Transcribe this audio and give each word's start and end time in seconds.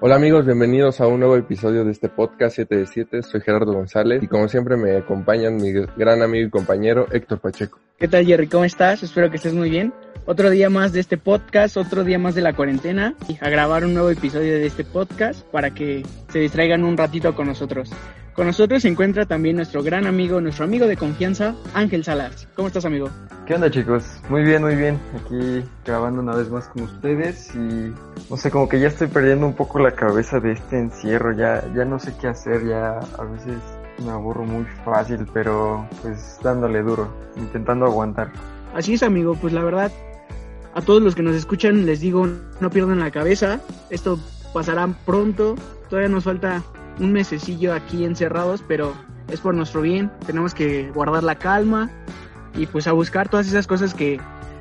Hola 0.00 0.14
amigos, 0.14 0.46
bienvenidos 0.46 1.00
a 1.00 1.08
un 1.08 1.18
nuevo 1.18 1.36
episodio 1.36 1.84
de 1.84 1.90
este 1.90 2.08
podcast 2.08 2.54
7 2.54 2.76
de 2.76 2.86
7. 2.86 3.22
Soy 3.24 3.40
Gerardo 3.40 3.72
González 3.72 4.22
y 4.22 4.28
como 4.28 4.46
siempre 4.46 4.76
me 4.76 4.96
acompañan 4.96 5.56
mi 5.56 5.72
gran 5.72 6.22
amigo 6.22 6.46
y 6.46 6.50
compañero 6.50 7.08
Héctor 7.10 7.40
Pacheco. 7.40 7.80
¿Qué 7.98 8.06
tal 8.06 8.24
Jerry? 8.24 8.46
¿Cómo 8.46 8.64
estás? 8.64 9.02
Espero 9.02 9.28
que 9.28 9.38
estés 9.38 9.54
muy 9.54 9.70
bien. 9.70 9.92
Otro 10.24 10.50
día 10.50 10.70
más 10.70 10.92
de 10.92 11.00
este 11.00 11.18
podcast, 11.18 11.76
otro 11.76 12.04
día 12.04 12.16
más 12.16 12.36
de 12.36 12.42
la 12.42 12.52
cuarentena 12.52 13.16
y 13.28 13.38
a 13.44 13.50
grabar 13.50 13.84
un 13.84 13.94
nuevo 13.94 14.10
episodio 14.10 14.52
de 14.52 14.66
este 14.66 14.84
podcast 14.84 15.44
para 15.48 15.74
que 15.74 16.06
se 16.28 16.38
distraigan 16.38 16.84
un 16.84 16.96
ratito 16.96 17.34
con 17.34 17.48
nosotros. 17.48 17.90
Con 18.38 18.46
nosotros 18.46 18.82
se 18.82 18.88
encuentra 18.88 19.26
también 19.26 19.56
nuestro 19.56 19.82
gran 19.82 20.06
amigo, 20.06 20.40
nuestro 20.40 20.64
amigo 20.64 20.86
de 20.86 20.96
confianza, 20.96 21.56
Ángel 21.74 22.04
Salas. 22.04 22.46
¿Cómo 22.54 22.68
estás, 22.68 22.84
amigo? 22.84 23.10
¿Qué 23.48 23.54
onda, 23.56 23.68
chicos? 23.68 24.04
Muy 24.28 24.44
bien, 24.44 24.62
muy 24.62 24.76
bien. 24.76 24.96
Aquí 25.16 25.64
grabando 25.84 26.20
una 26.20 26.36
vez 26.36 26.48
más 26.48 26.68
con 26.68 26.84
ustedes 26.84 27.52
y 27.56 27.92
no 28.30 28.36
sé, 28.36 28.52
como 28.52 28.68
que 28.68 28.78
ya 28.78 28.86
estoy 28.86 29.08
perdiendo 29.08 29.44
un 29.44 29.54
poco 29.54 29.80
la 29.80 29.90
cabeza 29.90 30.38
de 30.38 30.52
este 30.52 30.78
encierro. 30.78 31.32
Ya, 31.32 31.64
ya 31.74 31.84
no 31.84 31.98
sé 31.98 32.14
qué 32.20 32.28
hacer. 32.28 32.64
Ya 32.64 33.00
a 33.00 33.24
veces 33.24 33.58
me 34.04 34.12
aburro 34.12 34.44
muy 34.44 34.64
fácil, 34.84 35.26
pero 35.34 35.84
pues 36.02 36.38
dándole 36.40 36.80
duro, 36.82 37.12
intentando 37.34 37.86
aguantar. 37.86 38.30
Así 38.72 38.94
es, 38.94 39.02
amigo. 39.02 39.34
Pues 39.34 39.52
la 39.52 39.64
verdad, 39.64 39.90
a 40.74 40.80
todos 40.80 41.02
los 41.02 41.16
que 41.16 41.24
nos 41.24 41.34
escuchan 41.34 41.86
les 41.86 41.98
digo, 41.98 42.28
no 42.60 42.70
pierdan 42.70 43.00
la 43.00 43.10
cabeza. 43.10 43.58
Esto 43.90 44.16
pasará 44.54 44.86
pronto. 45.04 45.56
Todavía 45.90 46.08
nos 46.08 46.22
falta 46.22 46.62
un 47.00 47.12
mesecillo 47.12 47.74
aquí 47.74 48.04
encerrados, 48.04 48.64
pero 48.66 48.94
es 49.30 49.40
por 49.40 49.54
nuestro 49.54 49.82
bien. 49.82 50.10
Tenemos 50.26 50.54
que 50.54 50.90
guardar 50.90 51.22
la 51.22 51.36
calma 51.36 51.90
y 52.54 52.66
pues 52.66 52.86
a 52.86 52.92
buscar 52.92 53.28
todas 53.28 53.46
esas 53.46 53.66
cosas 53.66 53.94
que 53.94 54.20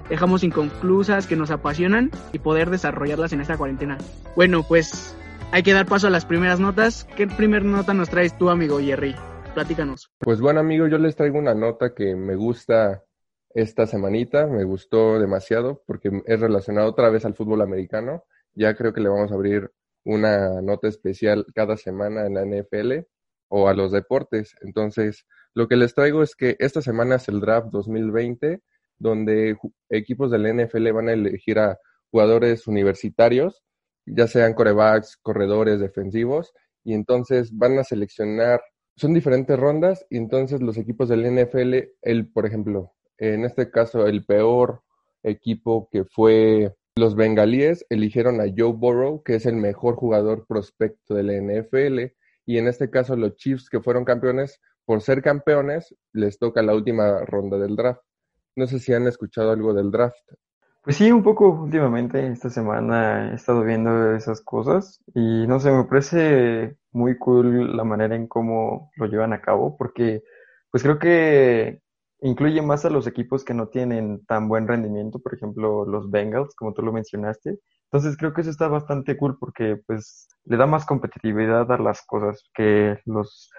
dejamos 0.10 0.44
inconclusas, 0.44 1.28
que 1.28 1.36
nos 1.36 1.52
apasionan 1.52 2.12
y 2.32 2.40
poder 2.40 2.70
desarrollarlas 2.70 3.34
en 3.34 3.42
esta 3.42 3.58
cuarentena. 3.58 3.98
Bueno, 4.36 4.64
pues 4.64 5.16
hay 5.52 5.64
que 5.64 5.74
dar 5.74 5.86
paso 5.86 6.08
a 6.08 6.10
las 6.10 6.26
primeras 6.26 6.60
notas. 6.60 7.06
¿Qué 7.16 7.28
primer 7.28 7.64
nota 7.64 7.94
nos 7.94 8.10
traes 8.10 8.38
tú, 8.38 8.50
amigo 8.50 8.80
Jerry? 8.80 9.16
Platícanos. 9.54 10.12
Pues 10.20 10.40
bueno, 10.40 10.60
amigo, 10.60 10.88
yo 10.88 10.98
les 10.98 11.16
traigo 11.16 11.40
una 11.40 11.56
nota 11.56 11.94
que 11.94 12.16
me 12.16 12.36
gusta 12.36 13.04
esta 13.54 13.88
semanita, 13.88 14.46
me 14.46 14.64
gustó 14.64 15.20
demasiado 15.20 15.84
porque 15.88 16.22
es 16.26 16.40
relacionado 16.40 16.90
otra 16.90 17.10
vez 17.10 17.26
al 17.26 17.34
fútbol 17.34 17.62
americano. 17.62 18.24
Ya 18.54 18.76
creo 18.76 18.94
que 18.94 19.02
le 19.02 19.10
vamos 19.10 19.32
a 19.32 19.36
abrir 19.36 19.72
una 20.08 20.62
nota 20.62 20.88
especial 20.88 21.46
cada 21.54 21.76
semana 21.76 22.26
en 22.26 22.36
la 22.36 22.46
NFL 22.46 23.06
o 23.50 23.68
a 23.68 23.74
los 23.74 23.92
deportes. 23.92 24.56
Entonces, 24.62 25.26
lo 25.54 25.68
que 25.68 25.76
les 25.76 25.94
traigo 25.94 26.24
es 26.24 26.36
que 26.36 26.56
esta 26.60 26.82
semana 26.82 27.16
es 27.16 27.28
el 27.28 27.42
draft 27.42 27.68
2020, 27.72 28.62
donde 28.98 29.58
equipos 29.90 30.32
de 30.32 30.40
la 30.40 30.54
NFL 30.54 30.92
van 30.94 31.10
a 31.10 31.14
elegir 31.14 31.60
a 31.60 31.78
jugadores 32.10 32.68
universitarios, 32.68 33.64
ya 34.06 34.28
sean 34.28 34.54
corebacks, 34.54 35.18
corredores, 35.18 35.82
defensivos, 35.82 36.54
y 36.86 36.94
entonces 36.94 37.52
van 37.52 37.78
a 37.78 37.84
seleccionar, 37.84 38.62
son 38.96 39.14
diferentes 39.14 39.60
rondas, 39.60 40.06
y 40.10 40.18
entonces 40.18 40.62
los 40.62 40.78
equipos 40.78 41.10
del 41.10 41.26
NFL, 41.26 41.74
el, 42.02 42.32
por 42.32 42.46
ejemplo, 42.46 42.94
en 43.18 43.44
este 43.44 43.70
caso, 43.70 44.08
el 44.08 44.26
peor 44.26 44.84
equipo 45.22 45.90
que 45.92 46.06
fue 46.06 46.74
los 46.98 47.16
bengalíes 47.16 47.86
eligieron 47.90 48.42
a 48.42 48.46
Joe 48.46 48.74
Burrow, 48.74 49.24
que 49.24 49.36
es 49.36 49.46
el 49.46 49.56
mejor 49.56 49.96
jugador 49.96 50.46
prospecto 50.48 51.14
de 51.14 51.24
la 51.24 51.34
NFL, 51.34 52.14
y 52.46 52.58
en 52.58 52.68
este 52.68 52.90
caso 52.90 53.16
los 53.16 53.36
Chiefs, 53.36 53.70
que 53.70 53.82
fueron 53.82 54.06
campeones, 54.06 54.62
por 54.86 55.02
ser 55.02 55.22
campeones, 55.22 55.96
les 56.14 56.40
toca 56.40 56.62
la 56.62 56.74
última 56.74 57.26
ronda 57.26 57.58
del 57.58 57.76
draft. 57.76 58.02
No 58.56 58.68
sé 58.68 58.80
si 58.80 58.94
han 58.94 59.06
escuchado 59.08 59.52
algo 59.52 59.74
del 59.74 59.92
draft. 59.92 60.32
Pues 60.82 60.96
sí, 60.96 61.12
un 61.12 61.22
poco 61.22 61.50
últimamente, 61.50 62.26
esta 62.28 62.50
semana 62.50 63.32
he 63.32 63.36
estado 63.36 63.64
viendo 63.64 64.16
esas 64.16 64.40
cosas 64.40 65.04
y 65.14 65.46
no 65.46 65.60
sé, 65.60 65.70
me 65.70 65.84
parece 65.84 66.78
muy 66.94 67.18
cool 67.18 67.76
la 67.76 67.84
manera 67.84 68.16
en 68.16 68.28
cómo 68.28 68.90
lo 68.96 69.08
llevan 69.08 69.34
a 69.34 69.42
cabo, 69.42 69.76
porque 69.76 70.24
pues 70.72 70.84
creo 70.84 70.98
que 70.98 71.82
incluye 72.22 72.62
más 72.62 72.86
a 72.86 72.90
los 72.90 73.08
equipos 73.08 73.44
que 73.44 73.54
no 73.54 73.68
tienen 73.68 74.26
tan 74.26 74.48
buen 74.48 74.68
rendimiento, 74.68 75.20
por 75.20 75.36
ejemplo, 75.36 75.86
los 75.86 76.10
Bengals, 76.10 76.56
como 76.56 76.74
tú 76.74 76.82
lo 76.82 76.92
mencionaste. 76.92 77.60
Entonces 77.92 78.18
creo 78.18 78.34
que 78.34 78.42
eso 78.42 78.50
está 78.50 78.68
bastante 78.68 79.16
cool 79.18 79.38
porque 79.40 79.78
pues 79.86 80.28
le 80.46 80.58
da 80.58 80.66
más 80.66 80.86
competitividad 80.86 81.72
a 81.72 81.78
las 81.78 82.06
cosas, 82.06 82.44
que 82.54 83.00
los 83.06 83.50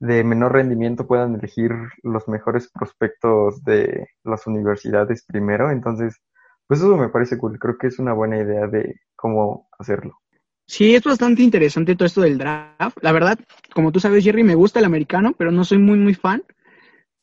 de 0.00 0.24
menor 0.24 0.52
rendimiento 0.52 1.06
puedan 1.06 1.36
elegir 1.36 1.70
los 2.02 2.28
mejores 2.28 2.70
prospectos 2.72 3.62
de 3.64 4.08
las 4.24 4.46
universidades 4.46 5.24
primero. 5.26 5.70
Entonces, 5.70 6.16
pues 6.66 6.80
eso 6.80 6.96
me 6.96 7.08
parece 7.08 7.38
cool. 7.38 7.58
Creo 7.58 7.78
que 7.78 7.86
es 7.86 7.98
una 7.98 8.12
buena 8.12 8.38
idea 8.38 8.66
de 8.66 9.00
cómo 9.14 9.68
hacerlo. 9.78 10.18
Sí, 10.68 10.96
es 10.96 11.04
bastante 11.04 11.42
interesante 11.42 11.94
todo 11.94 12.06
esto 12.06 12.22
del 12.22 12.38
draft. 12.38 12.98
La 13.00 13.12
verdad, 13.12 13.38
como 13.72 13.92
tú 13.92 14.00
sabes, 14.00 14.24
Jerry, 14.24 14.42
me 14.42 14.56
gusta 14.56 14.80
el 14.80 14.84
americano, 14.84 15.32
pero 15.38 15.52
no 15.52 15.64
soy 15.64 15.78
muy, 15.78 15.96
muy 15.96 16.14
fan 16.14 16.42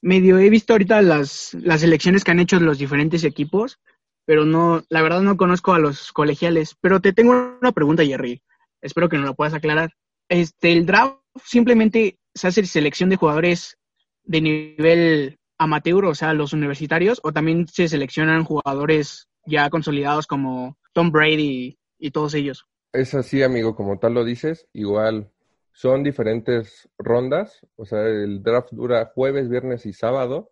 medio 0.03 0.37
he 0.37 0.49
visto 0.49 0.73
ahorita 0.73 1.01
las, 1.01 1.55
las 1.55 1.81
elecciones 1.81 2.23
que 2.23 2.31
han 2.31 2.39
hecho 2.39 2.59
los 2.59 2.77
diferentes 2.77 3.23
equipos, 3.23 3.79
pero 4.25 4.45
no, 4.45 4.83
la 4.89 5.01
verdad 5.01 5.21
no 5.21 5.37
conozco 5.37 5.73
a 5.73 5.79
los 5.79 6.11
colegiales. 6.11 6.75
Pero 6.79 6.99
te 6.99 7.13
tengo 7.13 7.57
una 7.59 7.71
pregunta, 7.71 8.05
Jerry. 8.05 8.41
Espero 8.81 9.09
que 9.09 9.17
nos 9.17 9.25
la 9.25 9.33
puedas 9.33 9.53
aclarar. 9.53 9.91
Este, 10.29 10.73
el 10.73 10.85
draft 10.85 11.17
simplemente 11.43 12.19
se 12.35 12.47
hace 12.47 12.65
selección 12.65 13.09
de 13.09 13.15
jugadores 13.15 13.77
de 14.23 14.41
nivel 14.41 15.39
amateur, 15.57 16.05
o 16.05 16.15
sea, 16.15 16.33
los 16.33 16.53
universitarios, 16.53 17.19
o 17.23 17.31
también 17.31 17.67
se 17.67 17.87
seleccionan 17.87 18.43
jugadores 18.43 19.29
ya 19.45 19.69
consolidados 19.69 20.27
como 20.27 20.77
Tom 20.93 21.11
Brady 21.11 21.77
y 21.97 22.11
todos 22.11 22.33
ellos. 22.33 22.65
Es 22.93 23.13
así, 23.13 23.41
amigo, 23.41 23.75
como 23.75 23.99
tal 23.99 24.13
lo 24.13 24.25
dices. 24.25 24.67
Igual 24.73 25.32
son 25.73 26.03
diferentes 26.03 26.89
rondas, 26.97 27.65
o 27.75 27.85
sea, 27.85 28.07
el 28.07 28.43
draft 28.43 28.69
dura 28.71 29.11
jueves, 29.13 29.49
viernes 29.49 29.85
y 29.85 29.93
sábado, 29.93 30.51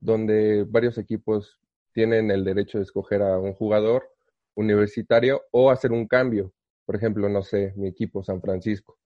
donde 0.00 0.64
varios 0.64 0.98
equipos 0.98 1.60
tienen 1.92 2.30
el 2.30 2.44
derecho 2.44 2.78
de 2.78 2.84
escoger 2.84 3.22
a 3.22 3.38
un 3.38 3.52
jugador 3.52 4.10
universitario 4.54 5.42
o 5.52 5.70
hacer 5.70 5.92
un 5.92 6.08
cambio. 6.08 6.52
Por 6.86 6.96
ejemplo, 6.96 7.28
no 7.28 7.42
sé, 7.42 7.72
mi 7.76 7.86
equipo 7.86 8.24
San 8.24 8.40
Francisco 8.40 8.98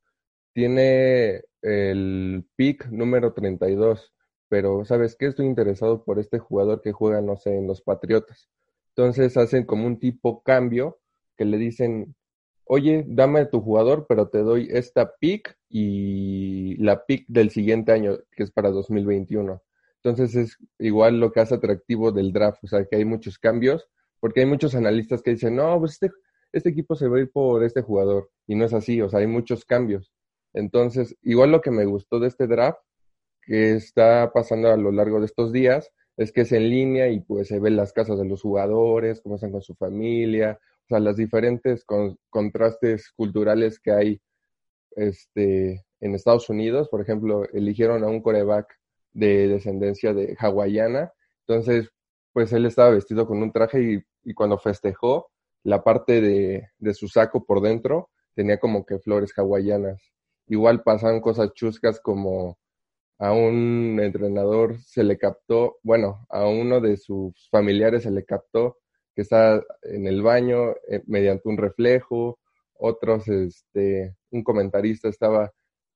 tiene 0.57 1.43
el 1.61 2.47
pick 2.57 2.87
número 2.87 3.35
32, 3.35 4.15
pero 4.49 4.87
¿sabes 4.87 5.15
qué? 5.15 5.27
Estoy 5.27 5.45
interesado 5.45 6.03
por 6.03 6.19
este 6.19 6.39
jugador 6.39 6.81
que 6.81 6.93
juega, 6.93 7.21
no 7.21 7.37
sé, 7.37 7.59
en 7.59 7.67
los 7.67 7.83
Patriotas. 7.83 8.49
Entonces 8.89 9.37
hacen 9.37 9.67
como 9.67 9.87
un 9.87 9.99
tipo 9.99 10.43
cambio 10.43 10.99
que 11.37 11.45
le 11.45 11.59
dicen, 11.59 12.17
oye, 12.67 13.05
dame 13.07 13.47
tu 13.47 13.61
jugador, 13.61 14.07
pero 14.09 14.29
te 14.29 14.39
doy 14.39 14.69
esta 14.71 15.15
pick 15.17 15.57
y 15.69 16.77
la 16.83 17.07
pick 17.07 17.25
del 17.29 17.51
siguiente 17.51 17.93
año, 17.93 18.19
que 18.33 18.43
es 18.43 18.51
para 18.51 18.71
2021. 18.71 19.63
Entonces 20.03 20.35
es 20.37 20.59
igual 20.79 21.19
lo 21.19 21.33
que 21.33 21.41
hace 21.41 21.55
atractivo 21.55 22.13
del 22.13 22.33
draft, 22.33 22.63
o 22.65 22.67
sea, 22.67 22.85
que 22.85 22.97
hay 22.97 23.05
muchos 23.05 23.39
cambios, 23.39 23.89
porque 24.21 24.41
hay 24.41 24.47
muchos 24.47 24.75
analistas 24.75 25.23
que 25.23 25.33
dicen, 25.33 25.57
no, 25.57 25.79
pues 25.79 25.93
este, 25.93 26.11
este 26.53 26.71
equipo 26.71 26.95
se 26.97 27.09
va 27.09 27.17
a 27.19 27.21
ir 27.21 27.31
por 27.31 27.65
este 27.65 27.83
jugador, 27.83 28.31
y 28.47 28.55
no 28.55 28.65
es 28.65 28.75
así, 28.75 29.01
o 29.01 29.09
sea, 29.09 29.21
hay 29.21 29.27
muchos 29.27 29.65
cambios. 29.65 30.13
Entonces, 30.53 31.17
igual 31.23 31.53
lo 31.53 31.61
que 31.61 31.71
me 31.71 31.85
gustó 31.85 32.19
de 32.19 32.29
este 32.29 32.47
draft, 32.47 32.79
que 33.43 33.75
está 33.75 34.33
pasando 34.33 34.73
a 34.73 34.77
lo 34.77 34.91
largo 34.91 35.21
de 35.21 35.27
estos 35.27 35.53
días, 35.53 35.93
es 36.17 36.33
que 36.33 36.43
es 36.43 36.53
en 36.53 36.69
línea 36.69 37.09
y 37.09 37.21
pues 37.21 37.49
se 37.49 37.61
ven 37.61 37.77
las 37.77 37.93
casas 37.93 38.19
de 38.19 38.25
los 38.25 38.43
jugadores, 38.43 39.21
cómo 39.21 39.37
están 39.37 39.53
con 39.53 39.63
su 39.63 39.75
familia, 39.75 40.59
o 40.87 40.89
sea, 40.89 41.01
las 41.01 41.17
diferentes 41.17 41.85
contrastes 42.31 43.11
culturales 43.17 43.81
que 43.81 43.91
hay 43.91 44.21
este, 44.93 45.85
en 46.01 46.15
Estados 46.15 46.49
Unidos. 46.49 46.89
Por 46.89 47.01
ejemplo, 47.01 47.45
eligieron 47.53 48.05
a 48.05 48.07
un 48.07 48.23
coreback 48.23 48.73
de 49.13 49.49
descendencia 49.49 50.15
de 50.15 50.37
hawaiana. 50.39 51.13
Entonces, 51.47 51.91
pues 52.33 52.53
él 52.53 52.67
estaba 52.67 52.91
vestido 52.91 53.27
con 53.27 53.43
un 53.43 53.51
traje 53.51 53.83
y, 53.83 54.03
y 54.31 54.35
cuando 54.35 54.59
festejó, 54.59 55.29
la 55.65 55.83
parte 55.83 56.21
de, 56.21 56.69
de, 56.79 56.95
su 56.95 57.09
saco 57.09 57.45
por 57.45 57.61
dentro 57.61 58.11
tenía 58.35 58.61
como 58.61 58.87
que 58.87 59.01
flores 59.01 59.33
hawaianas. 59.37 60.01
Igual 60.47 60.85
pasaban 60.85 61.21
cosas 61.21 61.53
chuscas 61.55 62.01
como 62.01 62.59
a 63.19 63.33
un 63.33 63.99
entrenador 64.01 64.79
se 64.83 65.03
le 65.03 65.19
captó, 65.19 65.79
bueno, 65.83 66.27
a 66.29 66.47
uno 66.47 66.81
de 66.81 66.97
sus 66.97 67.49
familiares 67.51 68.05
se 68.05 68.13
le 68.13 68.25
captó 68.25 68.77
que 69.17 69.23
está 69.23 69.65
en 69.83 70.07
el 70.07 70.23
baño 70.23 70.73
eh, 70.89 71.03
mediante 71.07 71.49
un 71.49 71.57
reflejo, 71.57 72.39
otros, 72.79 73.27
este, 73.29 74.15
un 74.31 74.45
comentarista 74.45 75.09
estaba 75.09 75.51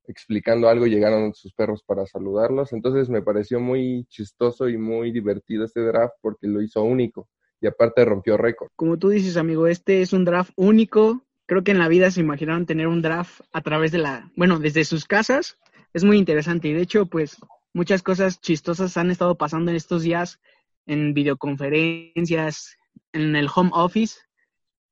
explicando 0.06 0.68
algo 0.68 0.86
y 0.86 0.90
llegaron 0.90 1.34
sus 1.34 1.52
perros 1.52 1.82
para 1.84 2.06
saludarlos. 2.06 2.72
Entonces 2.72 3.10
me 3.10 3.20
pareció 3.20 3.60
muy 3.60 4.06
chistoso 4.08 4.70
y 4.70 4.78
muy 4.78 5.12
divertido 5.12 5.64
este 5.64 5.80
draft 5.82 6.14
porque 6.22 6.46
lo 6.46 6.62
hizo 6.62 6.82
único 6.82 7.28
y 7.60 7.66
aparte 7.66 8.06
rompió 8.06 8.38
récord. 8.38 8.70
Como 8.74 8.98
tú 8.98 9.10
dices, 9.10 9.36
amigo, 9.36 9.66
este 9.66 10.00
es 10.00 10.14
un 10.14 10.24
draft 10.24 10.52
único. 10.56 11.26
Creo 11.44 11.62
que 11.62 11.72
en 11.72 11.78
la 11.78 11.88
vida 11.88 12.10
se 12.10 12.20
imaginaron 12.20 12.64
tener 12.64 12.88
un 12.88 13.02
draft 13.02 13.42
a 13.52 13.60
través 13.60 13.92
de 13.92 13.98
la, 13.98 14.32
bueno, 14.34 14.58
desde 14.58 14.84
sus 14.84 15.04
casas. 15.04 15.58
Es 15.92 16.04
muy 16.04 16.16
interesante 16.16 16.68
y 16.68 16.72
de 16.72 16.80
hecho, 16.80 17.04
pues 17.04 17.36
muchas 17.74 18.02
cosas 18.02 18.40
chistosas 18.40 18.96
han 18.96 19.10
estado 19.10 19.36
pasando 19.36 19.70
en 19.70 19.76
estos 19.76 20.02
días 20.02 20.40
en 20.86 21.12
videoconferencias, 21.12 22.76
en 23.12 23.36
el 23.36 23.48
home 23.54 23.70
office, 23.72 24.20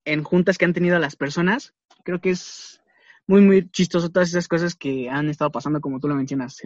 en 0.05 0.23
juntas 0.25 0.59
que 0.59 0.65
han 0.65 0.73
tenido 0.73 0.99
las 0.99 1.17
personas. 1.17 1.75
Creo 2.05 2.21
que 2.21 2.31
es 2.31 2.81
muy, 3.27 3.43
muy 3.43 3.69
chistoso 3.71 4.11
todas 4.11 4.31
esas 4.31 4.49
cosas 4.49 4.75
que 4.75 5.09
han 5.09 5.29
estado 5.29 5.53
pasando, 5.53 5.81
como 5.81 6.01
tú 6.01 6.09
lo 6.09 6.15
mencionas. 6.15 6.61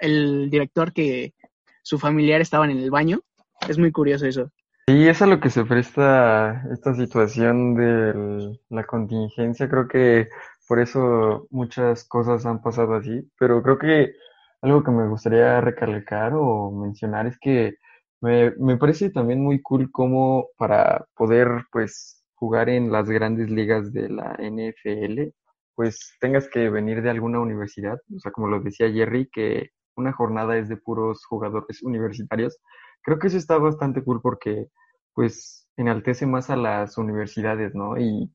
El, 0.00 0.50
director 0.50 0.92
que 0.92 1.34
su 1.82 1.98
familiar 1.98 2.40
estaba 2.40 2.64
en 2.64 2.78
el 2.78 2.90
baño. 2.90 3.20
Es 3.68 3.78
muy 3.78 3.92
curioso 3.92 4.26
eso. 4.26 4.50
Sí, 4.86 5.06
es 5.06 5.20
a 5.20 5.26
lo 5.26 5.40
que 5.40 5.50
se 5.50 5.64
presta 5.64 6.62
esta 6.72 6.94
situación 6.94 7.74
de 7.74 8.58
la 8.70 8.84
contingencia. 8.84 9.68
Creo 9.68 9.88
que 9.88 10.28
por 10.66 10.80
eso 10.80 11.46
muchas 11.50 12.04
cosas 12.04 12.46
han 12.46 12.62
pasado 12.62 12.94
así, 12.94 13.28
pero 13.38 13.62
creo 13.62 13.78
que 13.78 14.14
algo 14.62 14.82
que 14.82 14.90
me 14.90 15.08
gustaría 15.08 15.60
recalcar 15.60 16.32
o 16.34 16.70
mencionar 16.70 17.26
es 17.26 17.38
que 17.38 17.76
me, 18.20 18.52
me 18.58 18.76
parece 18.76 19.10
también 19.10 19.42
muy 19.42 19.60
cool 19.62 19.90
como 19.90 20.48
para 20.56 21.06
poder 21.16 21.48
pues 21.72 22.24
jugar 22.34 22.68
en 22.68 22.92
las 22.92 23.08
grandes 23.08 23.50
ligas 23.50 23.92
de 23.92 24.08
la 24.08 24.36
NFL, 24.38 25.32
pues 25.74 26.14
tengas 26.20 26.48
que 26.48 26.70
venir 26.70 27.02
de 27.02 27.10
alguna 27.10 27.40
universidad, 27.40 27.98
o 28.14 28.20
sea, 28.20 28.32
como 28.32 28.48
lo 28.48 28.60
decía 28.60 28.90
Jerry, 28.90 29.28
que 29.32 29.70
una 29.96 30.12
jornada 30.12 30.56
es 30.58 30.68
de 30.68 30.76
puros 30.76 31.24
jugadores 31.26 31.82
universitarios 31.82 32.58
creo 33.02 33.18
que 33.18 33.28
eso 33.28 33.38
está 33.38 33.58
bastante 33.58 34.02
cool 34.04 34.20
porque 34.20 34.68
pues 35.14 35.66
enaltece 35.76 36.26
más 36.26 36.50
a 36.50 36.56
las 36.56 36.98
universidades, 36.98 37.74
¿no? 37.74 37.98
Y 37.98 38.32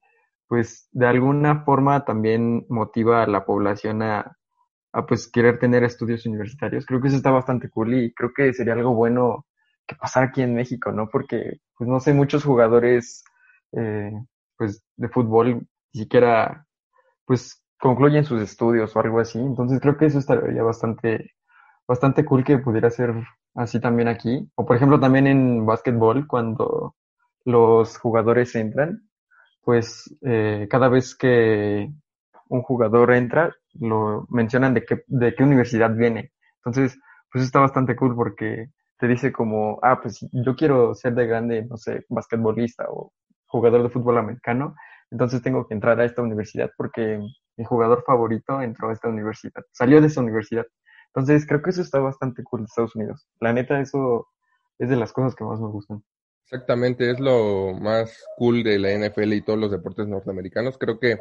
pues 0.48 0.90
de 0.92 1.08
alguna 1.08 1.64
forma 1.64 2.06
también 2.06 2.66
motiva 2.70 3.24
a 3.24 3.28
la 3.28 3.46
población 3.46 4.02
a, 4.02 4.38
a 4.94 5.06
pues 5.06 5.30
querer 5.32 5.60
tener 5.60 5.84
estudios 5.84 6.26
universitarios. 6.26 6.86
Creo 6.86 7.02
que 7.02 7.08
eso 7.10 7.18
está 7.18 7.32
bastante 7.32 7.70
cool 7.70 7.94
y 7.94 8.14
creo 8.14 8.32
que 8.36 8.54
sería 8.54 8.74
algo 8.74 8.94
bueno 8.96 9.46
que 9.88 9.96
pasara 9.96 10.28
aquí 10.28 10.42
en 10.42 10.56
México, 10.56 10.92
¿no? 10.92 11.10
Porque 11.10 11.60
pues 11.78 11.90
no 11.90 12.00
sé, 12.00 12.14
muchos 12.14 12.44
jugadores 12.44 13.24
eh, 13.74 14.12
pues 14.58 14.84
de 14.96 15.10
fútbol 15.10 15.68
ni 15.94 16.02
siquiera 16.02 16.66
pues 17.26 17.64
concluyen 17.80 18.26
sus 18.26 18.42
estudios 18.42 18.96
o 18.96 19.00
algo 19.00 19.20
así. 19.20 19.40
Entonces 19.40 19.80
creo 19.82 19.98
que 19.98 20.06
eso 20.06 20.20
estaría 20.20 20.64
bastante, 20.64 21.32
bastante 21.88 22.26
cool 22.26 22.44
que 22.44 22.58
pudiera 22.60 22.90
ser 22.90 23.14
así 23.56 23.80
también 23.80 24.08
aquí. 24.08 24.50
O 24.56 24.66
por 24.66 24.76
ejemplo 24.78 25.00
también 25.00 25.28
en 25.28 25.66
básquetbol, 25.66 26.28
cuando 26.28 26.96
los 27.46 27.98
jugadores 27.98 28.56
entran, 28.56 29.10
pues 29.64 30.16
eh, 30.22 30.68
cada 30.70 30.90
vez 30.90 31.16
que 31.16 31.90
un 32.50 32.62
jugador 32.62 33.14
entra, 33.14 33.56
lo 33.80 34.28
mencionan 34.30 34.74
de 34.74 34.86
qué, 34.86 35.04
de 35.08 35.36
qué 35.36 35.44
universidad 35.44 35.96
viene. 35.96 36.32
Entonces, 36.58 37.00
pues 37.32 37.44
está 37.44 37.60
bastante 37.60 37.96
cool 37.96 38.16
porque 38.16 38.68
te 39.04 39.10
dice 39.10 39.34
como, 39.34 39.80
ah, 39.82 40.00
pues 40.02 40.26
yo 40.32 40.56
quiero 40.56 40.96
ser 40.96 41.14
de 41.14 41.28
grande, 41.28 41.66
no 41.66 41.76
sé, 41.76 42.06
basquetbolista 42.08 42.86
o 42.88 43.12
jugador 43.48 43.84
de 43.84 43.90
fútbol 43.90 44.18
americano, 44.18 44.76
entonces 45.12 45.42
tengo 45.42 45.68
que 45.68 45.74
entrar 45.74 46.00
a 46.00 46.06
esta 46.06 46.22
universidad 46.22 46.72
porque 46.78 47.20
mi 47.58 47.66
jugador 47.66 48.06
favorito 48.08 48.62
entró 48.62 48.88
a 48.88 48.94
esta 48.94 49.10
universidad, 49.10 49.62
salió 49.74 50.00
de 50.00 50.08
esa 50.08 50.22
universidad. 50.22 50.66
Entonces, 51.08 51.46
creo 51.46 51.62
que 51.62 51.72
eso 51.72 51.82
está 51.82 52.00
bastante 52.00 52.46
cool 52.46 52.62
de 52.62 52.68
Estados 52.68 52.96
Unidos. 52.96 53.28
La 53.42 53.52
neta, 53.52 53.82
eso 53.82 54.26
es 54.80 54.88
de 54.88 54.96
las 54.96 55.12
cosas 55.12 55.36
que 55.36 55.44
más 55.44 55.60
me 55.60 55.68
gustan. 55.68 56.02
Exactamente, 56.46 57.12
es 57.12 57.20
lo 57.20 57.74
más 57.74 58.24
cool 58.38 58.64
de 58.64 58.80
la 58.80 58.90
NFL 58.94 59.34
y 59.34 59.42
todos 59.42 59.60
los 59.60 59.70
deportes 59.70 60.08
norteamericanos. 60.08 60.78
Creo 60.78 60.98
que 60.98 61.18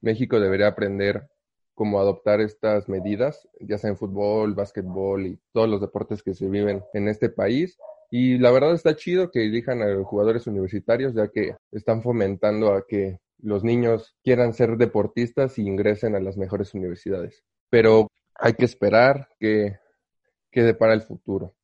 México 0.00 0.38
debería 0.38 0.68
aprender 0.68 1.26
cómo 1.76 2.00
adoptar 2.00 2.40
estas 2.40 2.88
medidas, 2.88 3.48
ya 3.60 3.78
sea 3.78 3.90
en 3.90 3.96
fútbol, 3.96 4.54
básquetbol 4.54 5.26
y 5.26 5.38
todos 5.52 5.68
los 5.68 5.80
deportes 5.80 6.24
que 6.24 6.34
se 6.34 6.48
viven 6.48 6.82
en 6.94 7.06
este 7.06 7.28
país. 7.28 7.78
Y 8.10 8.38
la 8.38 8.50
verdad 8.50 8.74
está 8.74 8.96
chido 8.96 9.30
que 9.30 9.44
elijan 9.44 9.82
a 9.82 9.86
los 9.86 10.06
jugadores 10.06 10.48
universitarios, 10.48 11.14
ya 11.14 11.28
que 11.28 11.54
están 11.70 12.02
fomentando 12.02 12.72
a 12.72 12.86
que 12.86 13.20
los 13.38 13.62
niños 13.62 14.16
quieran 14.24 14.54
ser 14.54 14.76
deportistas 14.76 15.58
y 15.58 15.62
ingresen 15.62 16.16
a 16.16 16.20
las 16.20 16.36
mejores 16.36 16.74
universidades. 16.74 17.44
Pero 17.70 18.08
hay 18.34 18.54
que 18.54 18.64
esperar 18.64 19.28
que, 19.38 19.76
quede 20.56 20.72
para 20.72 20.94
el 20.94 21.02
futuro. 21.02 21.54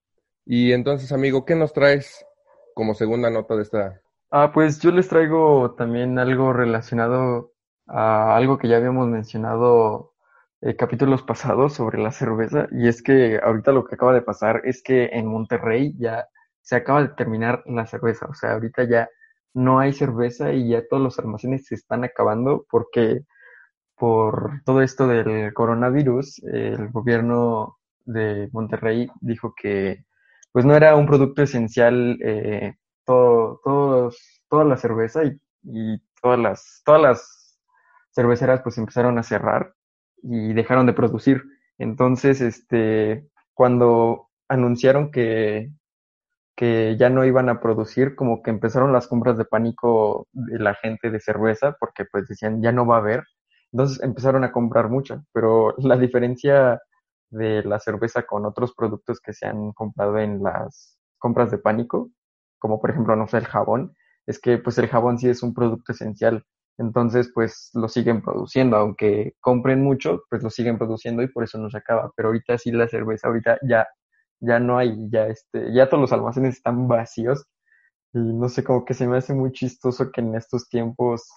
Y 0.44 0.72
entonces, 0.72 1.12
amigo, 1.12 1.46
¿qué 1.46 1.54
nos 1.54 1.72
traes 1.72 2.26
como 2.74 2.92
segunda 2.92 3.30
nota 3.30 3.56
de 3.56 3.62
esta? 3.62 4.02
Ah, 4.30 4.52
pues 4.52 4.80
yo 4.80 4.90
les 4.90 5.08
traigo 5.08 5.74
también 5.78 6.18
algo 6.18 6.52
relacionado 6.52 7.51
a 7.92 8.36
algo 8.36 8.58
que 8.58 8.68
ya 8.68 8.78
habíamos 8.78 9.08
mencionado 9.08 10.14
en 10.62 10.70
eh, 10.70 10.76
capítulos 10.76 11.22
pasados 11.22 11.74
sobre 11.74 11.98
la 12.02 12.12
cerveza, 12.12 12.68
y 12.72 12.88
es 12.88 13.02
que 13.02 13.38
ahorita 13.42 13.72
lo 13.72 13.84
que 13.84 13.96
acaba 13.96 14.14
de 14.14 14.22
pasar 14.22 14.62
es 14.64 14.82
que 14.82 15.06
en 15.12 15.26
Monterrey 15.26 15.94
ya 15.98 16.26
se 16.62 16.76
acaba 16.76 17.02
de 17.02 17.08
terminar 17.08 17.62
la 17.66 17.86
cerveza, 17.86 18.26
o 18.26 18.34
sea, 18.34 18.52
ahorita 18.52 18.84
ya 18.84 19.08
no 19.54 19.78
hay 19.80 19.92
cerveza 19.92 20.52
y 20.52 20.70
ya 20.70 20.86
todos 20.88 21.02
los 21.02 21.18
almacenes 21.18 21.66
se 21.66 21.74
están 21.74 22.04
acabando 22.04 22.64
porque 22.70 23.22
por 23.96 24.62
todo 24.64 24.82
esto 24.82 25.06
del 25.06 25.52
coronavirus, 25.54 26.42
el 26.44 26.90
gobierno 26.90 27.78
de 28.04 28.48
Monterrey 28.52 29.08
dijo 29.20 29.54
que 29.54 30.04
pues 30.52 30.64
no 30.64 30.74
era 30.76 30.96
un 30.96 31.06
producto 31.06 31.42
esencial 31.42 32.18
eh, 32.22 32.74
todo, 33.04 33.60
toda 34.48 34.64
la 34.64 34.76
cerveza 34.76 35.24
y, 35.24 35.40
y, 35.64 36.02
todas 36.20 36.38
las 36.38 36.82
todas 36.84 37.02
las 37.02 37.41
cerveceras 38.14 38.62
pues 38.62 38.78
empezaron 38.78 39.18
a 39.18 39.22
cerrar 39.22 39.74
y 40.22 40.52
dejaron 40.54 40.86
de 40.86 40.92
producir. 40.92 41.42
Entonces, 41.78 42.40
este, 42.40 43.28
cuando 43.54 44.28
anunciaron 44.48 45.10
que, 45.10 45.70
que 46.56 46.96
ya 46.98 47.08
no 47.10 47.24
iban 47.24 47.48
a 47.48 47.60
producir, 47.60 48.14
como 48.14 48.42
que 48.42 48.50
empezaron 48.50 48.92
las 48.92 49.08
compras 49.08 49.38
de 49.38 49.44
pánico 49.44 50.28
de 50.32 50.58
la 50.58 50.74
gente 50.74 51.10
de 51.10 51.20
cerveza, 51.20 51.76
porque 51.80 52.04
pues 52.04 52.28
decían 52.28 52.62
ya 52.62 52.72
no 52.72 52.86
va 52.86 52.96
a 52.96 53.00
haber. 53.00 53.24
Entonces 53.72 54.02
empezaron 54.02 54.44
a 54.44 54.52
comprar 54.52 54.88
mucha, 54.88 55.22
pero 55.32 55.74
la 55.78 55.96
diferencia 55.96 56.80
de 57.30 57.62
la 57.64 57.80
cerveza 57.80 58.24
con 58.24 58.44
otros 58.46 58.74
productos 58.74 59.20
que 59.20 59.32
se 59.32 59.46
han 59.46 59.72
comprado 59.72 60.18
en 60.18 60.42
las 60.42 60.98
compras 61.18 61.50
de 61.50 61.58
pánico, 61.58 62.10
como 62.58 62.80
por 62.80 62.90
ejemplo, 62.90 63.16
no 63.16 63.26
sé, 63.26 63.38
el 63.38 63.46
jabón, 63.46 63.96
es 64.26 64.38
que 64.40 64.58
pues 64.58 64.78
el 64.78 64.88
jabón 64.88 65.18
sí 65.18 65.28
es 65.28 65.42
un 65.42 65.54
producto 65.54 65.92
esencial. 65.92 66.44
Entonces, 66.78 67.30
pues 67.34 67.70
lo 67.74 67.88
siguen 67.88 68.22
produciendo, 68.22 68.76
aunque 68.76 69.34
compren 69.40 69.82
mucho, 69.82 70.22
pues 70.30 70.42
lo 70.42 70.50
siguen 70.50 70.78
produciendo 70.78 71.22
y 71.22 71.28
por 71.28 71.44
eso 71.44 71.58
no 71.58 71.70
se 71.70 71.78
acaba. 71.78 72.12
Pero 72.16 72.28
ahorita 72.28 72.58
sí 72.58 72.72
la 72.72 72.88
cerveza, 72.88 73.28
ahorita 73.28 73.58
ya, 73.68 73.86
ya 74.40 74.58
no 74.60 74.78
hay, 74.78 74.96
ya 75.10 75.26
este, 75.28 75.72
ya 75.74 75.88
todos 75.88 76.00
los 76.02 76.12
almacenes 76.12 76.56
están 76.56 76.88
vacíos. 76.88 77.46
Y 78.14 78.18
no 78.20 78.48
sé, 78.48 78.64
como 78.64 78.84
que 78.84 78.94
se 78.94 79.06
me 79.08 79.18
hace 79.18 79.34
muy 79.34 79.52
chistoso 79.52 80.10
que 80.12 80.20
en 80.22 80.34
estos 80.36 80.68
tiempos 80.68 81.28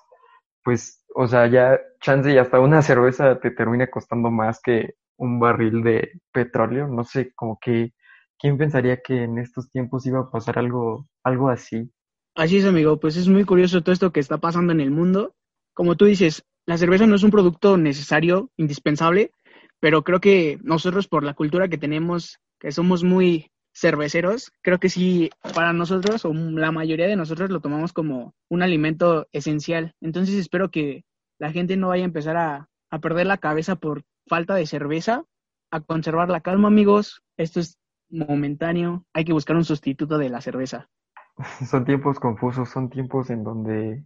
pues, 0.63 1.03
o 1.15 1.27
sea, 1.27 1.47
ya 1.47 1.79
chance 2.01 2.31
y 2.31 2.37
hasta 2.37 2.59
una 2.59 2.81
cerveza 2.81 3.39
te 3.39 3.51
termina 3.51 3.87
costando 3.89 4.31
más 4.31 4.59
que 4.61 4.95
un 5.17 5.39
barril 5.39 5.83
de 5.83 6.11
petróleo. 6.31 6.87
No 6.87 7.03
sé, 7.03 7.33
como 7.35 7.59
que, 7.61 7.93
¿quién 8.39 8.57
pensaría 8.57 9.01
que 9.01 9.23
en 9.23 9.37
estos 9.39 9.69
tiempos 9.71 10.05
iba 10.07 10.19
a 10.21 10.29
pasar 10.31 10.57
algo, 10.59 11.07
algo 11.23 11.49
así? 11.49 11.91
Así 12.35 12.57
es, 12.57 12.65
amigo, 12.65 12.99
pues 12.99 13.15
es 13.15 13.29
muy 13.29 13.45
curioso 13.45 13.81
todo 13.81 13.93
esto 13.93 14.11
que 14.11 14.19
está 14.19 14.37
pasando 14.37 14.73
en 14.73 14.81
el 14.81 14.91
mundo. 14.91 15.33
Como 15.73 15.95
tú 15.95 16.03
dices, 16.03 16.43
la 16.65 16.77
cerveza 16.77 17.07
no 17.07 17.15
es 17.15 17.23
un 17.23 17.31
producto 17.31 17.77
necesario, 17.77 18.51
indispensable, 18.57 19.31
pero 19.79 20.03
creo 20.03 20.19
que 20.19 20.59
nosotros 20.61 21.07
por 21.07 21.23
la 21.23 21.33
cultura 21.33 21.69
que 21.69 21.77
tenemos, 21.77 22.39
que 22.59 22.73
somos 22.73 23.05
muy 23.05 23.51
cerveceros, 23.73 24.51
creo 24.61 24.79
que 24.79 24.89
sí, 24.89 25.29
para 25.53 25.71
nosotros 25.71 26.25
o 26.25 26.33
la 26.33 26.73
mayoría 26.73 27.07
de 27.07 27.15
nosotros 27.15 27.49
lo 27.49 27.61
tomamos 27.61 27.93
como 27.93 28.33
un 28.49 28.63
alimento 28.63 29.27
esencial. 29.31 29.93
Entonces 30.01 30.35
espero 30.35 30.71
que 30.71 31.05
la 31.39 31.53
gente 31.53 31.77
no 31.77 31.87
vaya 31.87 32.03
a 32.03 32.11
empezar 32.11 32.35
a, 32.35 32.67
a 32.89 32.99
perder 32.99 33.27
la 33.27 33.37
cabeza 33.37 33.77
por 33.77 34.03
falta 34.27 34.55
de 34.55 34.67
cerveza, 34.67 35.23
a 35.71 35.79
conservar 35.79 36.29
la 36.29 36.41
calma, 36.41 36.67
amigos. 36.67 37.21
Esto 37.37 37.61
es 37.61 37.77
momentáneo, 38.09 39.05
hay 39.13 39.23
que 39.23 39.33
buscar 39.33 39.55
un 39.55 39.63
sustituto 39.63 40.17
de 40.17 40.29
la 40.29 40.41
cerveza. 40.41 40.89
Son 41.69 41.85
tiempos 41.85 42.19
confusos, 42.19 42.69
son 42.69 42.89
tiempos 42.89 43.29
en 43.29 43.43
donde 43.45 44.03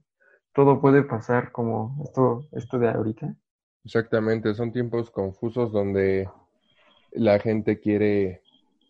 todo 0.53 0.81
puede 0.81 1.03
pasar 1.03 1.51
como 1.51 1.97
esto, 2.03 2.47
esto 2.51 2.79
de 2.79 2.89
ahorita. 2.89 3.35
Exactamente, 3.85 4.53
son 4.53 4.71
tiempos 4.71 5.09
confusos 5.11 5.71
donde 5.71 6.29
la 7.11 7.39
gente 7.39 7.79
quiere 7.79 8.43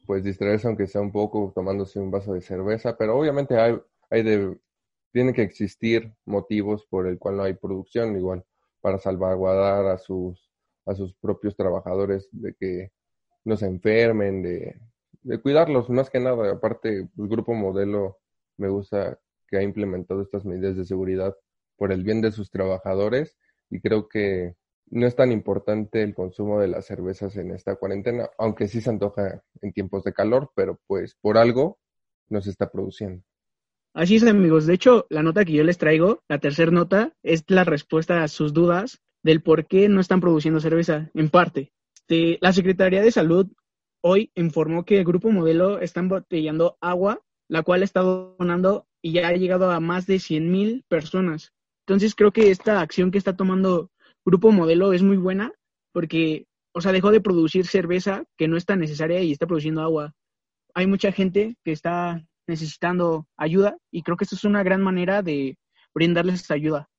pues 0.05 0.24
distraerse 0.24 0.67
aunque 0.67 0.88
sea 0.88 1.01
un 1.01 1.12
poco 1.12 1.51
tomándose 1.55 2.00
un 2.00 2.12
vaso 2.12 2.34
de 2.34 2.41
cerveza, 2.41 2.98
pero 2.98 3.17
obviamente 3.17 3.60
hay, 3.60 3.79
hay 4.10 4.24
de 4.24 4.60
tienen 5.13 5.34
que 5.36 5.43
existir 5.43 6.13
motivos 6.25 6.86
por 6.88 7.08
el 7.08 7.19
cual 7.19 7.38
no 7.38 7.43
hay 7.43 7.53
producción, 7.55 8.17
igual 8.17 8.46
para 8.81 9.00
salvaguardar 9.00 9.88
a 9.88 9.98
sus, 10.00 10.51
a 10.86 10.96
sus 10.96 11.13
propios 11.15 11.55
trabajadores 11.55 12.29
de 12.31 12.53
que 12.55 12.91
no 13.46 13.58
se 13.58 13.67
enfermen, 13.67 14.43
de, 14.43 14.79
de 15.24 15.41
cuidarlos 15.41 15.89
más 15.89 16.10
que 16.10 16.19
nada. 16.19 16.51
Aparte, 16.53 17.00
el 17.00 17.27
grupo 17.29 17.53
modelo 17.53 18.19
me 18.59 18.69
gusta 18.69 19.19
que 19.47 19.57
ha 19.57 19.63
implementado 19.63 20.21
estas 20.21 20.45
medidas 20.45 20.75
de 20.75 20.85
seguridad 20.85 21.35
por 21.77 21.91
el 21.91 22.03
bien 22.03 22.21
de 22.21 22.31
sus 22.31 22.51
trabajadores 22.51 23.37
y 23.69 23.79
creo 23.79 24.07
que 24.07 24.55
no 24.91 25.07
es 25.07 25.15
tan 25.15 25.31
importante 25.31 26.01
el 26.01 26.15
consumo 26.15 26.59
de 26.59 26.67
las 26.67 26.85
cervezas 26.85 27.35
en 27.35 27.51
esta 27.51 27.75
cuarentena, 27.75 28.29
aunque 28.37 28.67
sí 28.67 28.81
se 28.81 28.89
antoja 28.89 29.43
en 29.61 29.71
tiempos 29.71 30.03
de 30.03 30.13
calor, 30.13 30.51
pero 30.55 30.79
pues 30.87 31.15
por 31.21 31.37
algo 31.37 31.79
no 32.27 32.41
se 32.41 32.49
está 32.49 32.71
produciendo. 32.71 33.23
Así 33.93 34.15
es, 34.15 34.23
amigos. 34.23 34.65
De 34.65 34.73
hecho, 34.73 35.07
la 35.09 35.23
nota 35.23 35.45
que 35.45 35.53
yo 35.53 35.63
les 35.63 35.77
traigo, 35.77 36.23
la 36.27 36.39
tercera 36.39 36.71
nota, 36.71 37.13
es 37.23 37.43
la 37.47 37.63
respuesta 37.63 38.23
a 38.23 38.27
sus 38.27 38.53
dudas 38.53 39.01
del 39.23 39.41
por 39.41 39.67
qué 39.67 39.89
no 39.89 40.01
están 40.01 40.21
produciendo 40.21 40.59
cerveza, 40.59 41.09
en 41.13 41.29
parte. 41.29 41.71
Este, 41.95 42.37
la 42.41 42.53
Secretaría 42.53 43.01
de 43.01 43.11
Salud 43.11 43.47
hoy 44.01 44.31
informó 44.35 44.85
que 44.85 44.97
el 44.97 45.05
Grupo 45.05 45.29
Modelo 45.29 45.79
está 45.79 45.99
embotellando 45.99 46.77
agua, 46.81 47.21
la 47.50 47.63
cual 47.63 47.84
está 47.84 48.01
donando 48.01 48.88
y 49.01 49.12
ya 49.12 49.27
ha 49.27 49.34
llegado 49.34 49.72
a 49.72 49.79
más 49.79 50.06
de 50.06 50.20
100 50.20 50.51
mil 50.51 50.86
personas. 50.88 51.51
Entonces 51.86 52.15
creo 52.15 52.32
que 52.32 52.51
esta 52.51 52.79
acción 52.79 53.12
que 53.12 53.18
está 53.18 53.36
tomando 53.36 53.91
Grupo 54.24 54.51
Modelo 54.51 54.94
es 54.94 55.03
muy 55.03 55.18
buena 55.18 55.51
porque, 55.91 56.46
o 56.72 56.82
sea, 56.82 56.91
dejó 56.91 57.12
de 57.12 57.22
producir 57.22 57.65
cerveza 57.65 58.24
que 58.38 58.48
no 58.48 58.56
es 58.56 58.65
tan 58.65 58.79
necesaria 58.79 59.22
y 59.22 59.32
está 59.32 59.48
produciendo 59.48 59.82
agua. 59.82 60.13
Hay 60.75 60.86
mucha 60.86 61.12
gente 61.12 61.58
que 61.63 61.72
está 61.72 62.24
necesitando 62.48 63.27
ayuda 63.36 63.75
y 63.91 64.03
creo 64.03 64.18
que 64.18 64.25
esto 64.25 64.36
es 64.36 64.44
una 64.44 64.63
gran 64.63 64.82
manera 64.82 65.24
de 65.24 65.58
brindarles 65.94 66.50
ayuda. 66.51 66.89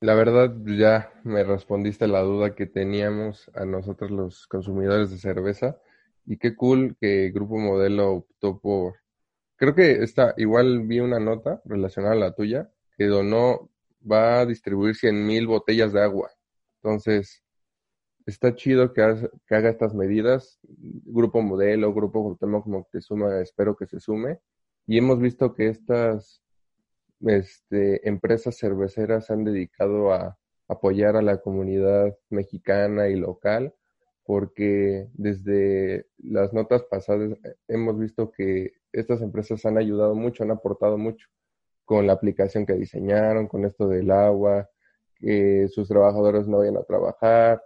La 0.00 0.14
verdad, 0.14 0.52
ya 0.66 1.12
me 1.22 1.44
respondiste 1.44 2.08
la 2.08 2.22
duda 2.22 2.56
que 2.56 2.66
teníamos 2.66 3.48
a 3.54 3.64
nosotros 3.64 4.10
los 4.10 4.48
consumidores 4.48 5.10
de 5.10 5.18
cerveza 5.18 5.78
y 6.26 6.38
qué 6.38 6.56
cool 6.56 6.96
que 7.00 7.30
Grupo 7.30 7.56
Modelo 7.58 8.10
optó 8.10 8.58
por... 8.58 9.01
Creo 9.62 9.76
que 9.76 10.02
está, 10.02 10.34
igual 10.38 10.88
vi 10.88 10.98
una 10.98 11.20
nota 11.20 11.62
relacionada 11.64 12.14
a 12.14 12.18
la 12.18 12.34
tuya 12.34 12.68
que 12.96 13.06
donó, 13.06 13.70
va 14.02 14.40
a 14.40 14.44
distribuir 14.44 14.96
100 14.96 15.24
mil 15.24 15.46
botellas 15.46 15.92
de 15.92 16.02
agua. 16.02 16.32
Entonces, 16.82 17.44
está 18.26 18.56
chido 18.56 18.92
que, 18.92 19.02
haga 19.02 19.70
estas 19.70 19.94
medidas. 19.94 20.58
Grupo 20.64 21.42
Modelo, 21.42 21.94
Grupo 21.94 22.36
como 22.36 22.88
que 22.90 23.00
suma, 23.00 23.40
espero 23.40 23.76
que 23.76 23.86
se 23.86 24.00
sume 24.00 24.40
y 24.84 24.98
hemos 24.98 25.20
visto 25.20 25.54
que 25.54 25.68
estas 25.68 26.42
este, 27.20 28.08
empresas 28.08 28.58
cerveceras 28.58 29.30
han 29.30 29.44
dedicado 29.44 30.12
a 30.12 30.40
apoyar 30.66 31.14
a 31.14 31.22
la 31.22 31.40
comunidad 31.40 32.18
mexicana 32.30 33.10
y 33.10 33.14
local, 33.14 33.72
porque 34.24 35.08
desde 35.14 36.06
las 36.18 36.52
notas 36.52 36.82
pasadas 36.84 37.38
hemos 37.68 37.98
visto 37.98 38.30
que 38.30 38.72
estas 38.92 39.20
empresas 39.20 39.64
han 39.66 39.78
ayudado 39.78 40.14
mucho, 40.14 40.44
han 40.44 40.50
aportado 40.50 40.98
mucho 40.98 41.26
con 41.84 42.06
la 42.06 42.12
aplicación 42.12 42.64
que 42.64 42.74
diseñaron, 42.74 43.48
con 43.48 43.64
esto 43.64 43.88
del 43.88 44.10
agua, 44.10 44.68
que 45.16 45.68
sus 45.68 45.88
trabajadores 45.88 46.46
no 46.46 46.58
vayan 46.58 46.76
a 46.76 46.84
trabajar. 46.84 47.62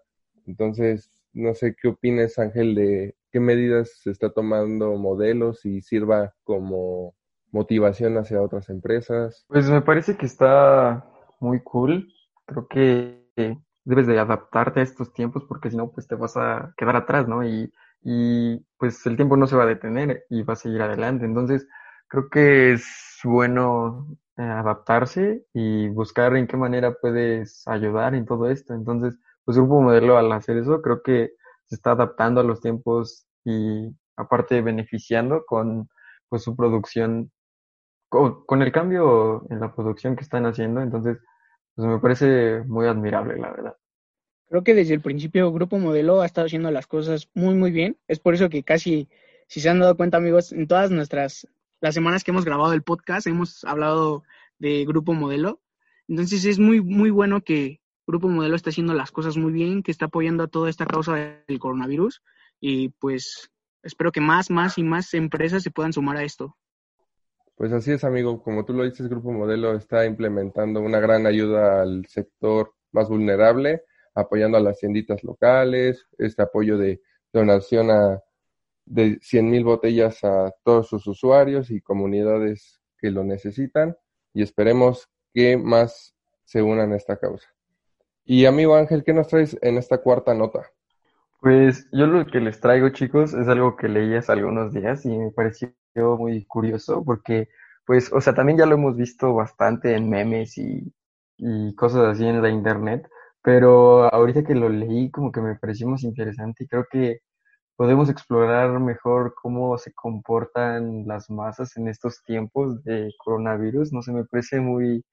Entonces, 0.46 1.10
no 1.32 1.54
sé 1.54 1.76
qué 1.80 1.88
opines, 1.88 2.38
Ángel, 2.38 2.74
de 2.74 3.14
qué 3.30 3.40
medidas 3.40 3.90
se 4.02 4.10
está 4.10 4.30
tomando 4.30 4.96
modelos 4.96 5.64
y 5.66 5.82
sirva 5.82 6.34
como 6.44 7.14
motivación 7.50 8.16
hacia 8.18 8.42
otras 8.42 8.68
empresas. 8.70 9.44
Pues 9.48 9.68
me 9.68 9.82
parece 9.82 10.16
que 10.16 10.26
está 10.26 11.06
muy 11.40 11.60
cool. 11.62 12.12
Creo 12.46 12.66
que 12.68 13.26
debes 13.86 14.06
de 14.06 14.18
adaptarte 14.18 14.80
a 14.80 14.82
estos 14.82 15.12
tiempos 15.14 15.44
porque 15.48 15.70
si 15.70 15.76
no, 15.76 15.90
pues 15.90 16.06
te 16.06 16.14
vas 16.16 16.36
a 16.36 16.74
quedar 16.76 16.96
atrás, 16.96 17.28
¿no? 17.28 17.44
Y, 17.44 17.72
y 18.02 18.58
pues 18.78 19.06
el 19.06 19.16
tiempo 19.16 19.36
no 19.36 19.46
se 19.46 19.56
va 19.56 19.62
a 19.64 19.66
detener 19.66 20.26
y 20.28 20.42
va 20.42 20.52
a 20.54 20.56
seguir 20.56 20.82
adelante. 20.82 21.24
Entonces, 21.24 21.66
creo 22.08 22.28
que 22.28 22.72
es 22.72 23.18
bueno 23.24 24.06
eh, 24.36 24.42
adaptarse 24.42 25.46
y 25.54 25.88
buscar 25.88 26.36
en 26.36 26.46
qué 26.46 26.56
manera 26.56 26.94
puedes 27.00 27.66
ayudar 27.66 28.14
en 28.14 28.26
todo 28.26 28.50
esto. 28.50 28.74
Entonces, 28.74 29.18
pues 29.44 29.56
Grupo 29.56 29.80
Modelo 29.80 30.18
al 30.18 30.30
hacer 30.32 30.58
eso, 30.58 30.82
creo 30.82 31.02
que 31.02 31.30
se 31.66 31.76
está 31.76 31.92
adaptando 31.92 32.40
a 32.40 32.44
los 32.44 32.60
tiempos 32.60 33.26
y 33.44 33.88
aparte 34.16 34.60
beneficiando 34.62 35.44
con 35.46 35.88
pues 36.28 36.42
su 36.42 36.56
producción, 36.56 37.32
con, 38.08 38.62
el 38.62 38.72
cambio 38.72 39.46
en 39.50 39.60
la 39.60 39.74
producción 39.74 40.16
que 40.16 40.22
están 40.22 40.46
haciendo, 40.46 40.80
entonces 40.80 41.18
pues 41.76 41.86
me 41.86 41.98
parece 41.98 42.62
muy 42.66 42.86
admirable, 42.86 43.36
la 43.36 43.50
verdad. 43.50 43.76
Creo 44.48 44.64
que 44.64 44.74
desde 44.74 44.94
el 44.94 45.02
principio 45.02 45.52
Grupo 45.52 45.78
Modelo 45.78 46.22
ha 46.22 46.26
estado 46.26 46.46
haciendo 46.46 46.70
las 46.70 46.86
cosas 46.86 47.28
muy, 47.34 47.54
muy 47.54 47.70
bien. 47.70 47.98
Es 48.08 48.18
por 48.18 48.34
eso 48.34 48.48
que 48.48 48.62
casi, 48.62 49.08
si 49.46 49.60
se 49.60 49.68
han 49.68 49.78
dado 49.78 49.96
cuenta, 49.96 50.16
amigos, 50.16 50.52
en 50.52 50.66
todas 50.66 50.90
nuestras, 50.90 51.46
las 51.80 51.94
semanas 51.94 52.24
que 52.24 52.30
hemos 52.30 52.44
grabado 52.44 52.72
el 52.72 52.82
podcast, 52.82 53.26
hemos 53.26 53.64
hablado 53.64 54.22
de 54.58 54.86
Grupo 54.86 55.12
Modelo. 55.12 55.60
Entonces 56.08 56.44
es 56.46 56.58
muy, 56.58 56.80
muy 56.80 57.10
bueno 57.10 57.42
que 57.42 57.80
Grupo 58.06 58.28
Modelo 58.28 58.56
está 58.56 58.70
haciendo 58.70 58.94
las 58.94 59.10
cosas 59.10 59.36
muy 59.36 59.52
bien, 59.52 59.82
que 59.82 59.90
está 59.90 60.06
apoyando 60.06 60.44
a 60.44 60.48
toda 60.48 60.70
esta 60.70 60.86
causa 60.86 61.14
del 61.46 61.58
coronavirus 61.58 62.22
y 62.58 62.90
pues 62.90 63.50
espero 63.82 64.12
que 64.12 64.20
más, 64.20 64.48
más 64.50 64.78
y 64.78 64.82
más 64.82 65.12
empresas 65.12 65.62
se 65.62 65.70
puedan 65.70 65.92
sumar 65.92 66.16
a 66.16 66.24
esto. 66.24 66.56
Pues 67.56 67.72
así 67.72 67.90
es, 67.92 68.04
amigo. 68.04 68.42
Como 68.42 68.66
tú 68.66 68.74
lo 68.74 68.84
dices, 68.84 69.08
Grupo 69.08 69.32
Modelo 69.32 69.74
está 69.74 70.04
implementando 70.04 70.82
una 70.82 71.00
gran 71.00 71.26
ayuda 71.26 71.80
al 71.80 72.04
sector 72.06 72.74
más 72.92 73.08
vulnerable, 73.08 73.82
apoyando 74.14 74.58
a 74.58 74.60
las 74.60 74.78
tienditas 74.78 75.24
locales, 75.24 76.06
este 76.18 76.42
apoyo 76.42 76.76
de 76.76 77.00
donación 77.32 77.90
a, 77.90 78.22
de 78.84 79.18
100 79.22 79.50
mil 79.50 79.64
botellas 79.64 80.22
a 80.22 80.52
todos 80.64 80.88
sus 80.88 81.06
usuarios 81.06 81.70
y 81.70 81.80
comunidades 81.80 82.78
que 82.98 83.10
lo 83.10 83.24
necesitan 83.24 83.96
y 84.34 84.42
esperemos 84.42 85.08
que 85.32 85.56
más 85.56 86.14
se 86.44 86.60
unan 86.60 86.92
a 86.92 86.96
esta 86.96 87.16
causa. 87.16 87.48
Y 88.26 88.44
amigo 88.44 88.76
Ángel, 88.76 89.02
¿qué 89.02 89.14
nos 89.14 89.28
traes 89.28 89.56
en 89.62 89.78
esta 89.78 89.98
cuarta 89.98 90.34
nota? 90.34 90.70
Pues 91.40 91.88
yo 91.92 92.06
lo 92.06 92.26
que 92.26 92.40
les 92.40 92.60
traigo, 92.60 92.88
chicos, 92.90 93.34
es 93.34 93.48
algo 93.48 93.76
que 93.76 93.88
leí 93.88 94.14
hace 94.14 94.32
algunos 94.32 94.72
días 94.72 95.04
y 95.04 95.16
me 95.16 95.30
pareció 95.32 95.70
muy 96.18 96.44
curioso 96.46 97.04
porque, 97.04 97.48
pues, 97.86 98.12
o 98.12 98.20
sea, 98.20 98.34
también 98.34 98.58
ya 98.58 98.66
lo 98.66 98.74
hemos 98.74 98.96
visto 98.96 99.34
bastante 99.34 99.94
en 99.94 100.08
memes 100.10 100.56
y, 100.58 100.92
y 101.36 101.74
cosas 101.76 102.04
así 102.08 102.26
en 102.26 102.42
la 102.42 102.48
internet, 102.50 103.08
pero 103.42 104.12
ahorita 104.12 104.44
que 104.44 104.54
lo 104.54 104.68
leí 104.68 105.10
como 105.10 105.30
que 105.32 105.40
me 105.40 105.56
pareció 105.56 105.86
más 105.88 106.02
interesante 106.02 106.64
y 106.64 106.68
creo 106.68 106.86
que 106.90 107.20
podemos 107.76 108.10
explorar 108.10 108.80
mejor 108.80 109.34
cómo 109.42 109.78
se 109.78 109.92
comportan 109.94 111.06
las 111.06 111.30
masas 111.30 111.76
en 111.76 111.88
estos 111.88 112.22
tiempos 112.24 112.82
de 112.84 113.10
coronavirus. 113.24 113.92
No 113.92 114.02
sé, 114.02 114.12
me 114.12 114.24
parece 114.26 114.60
muy 114.60 115.04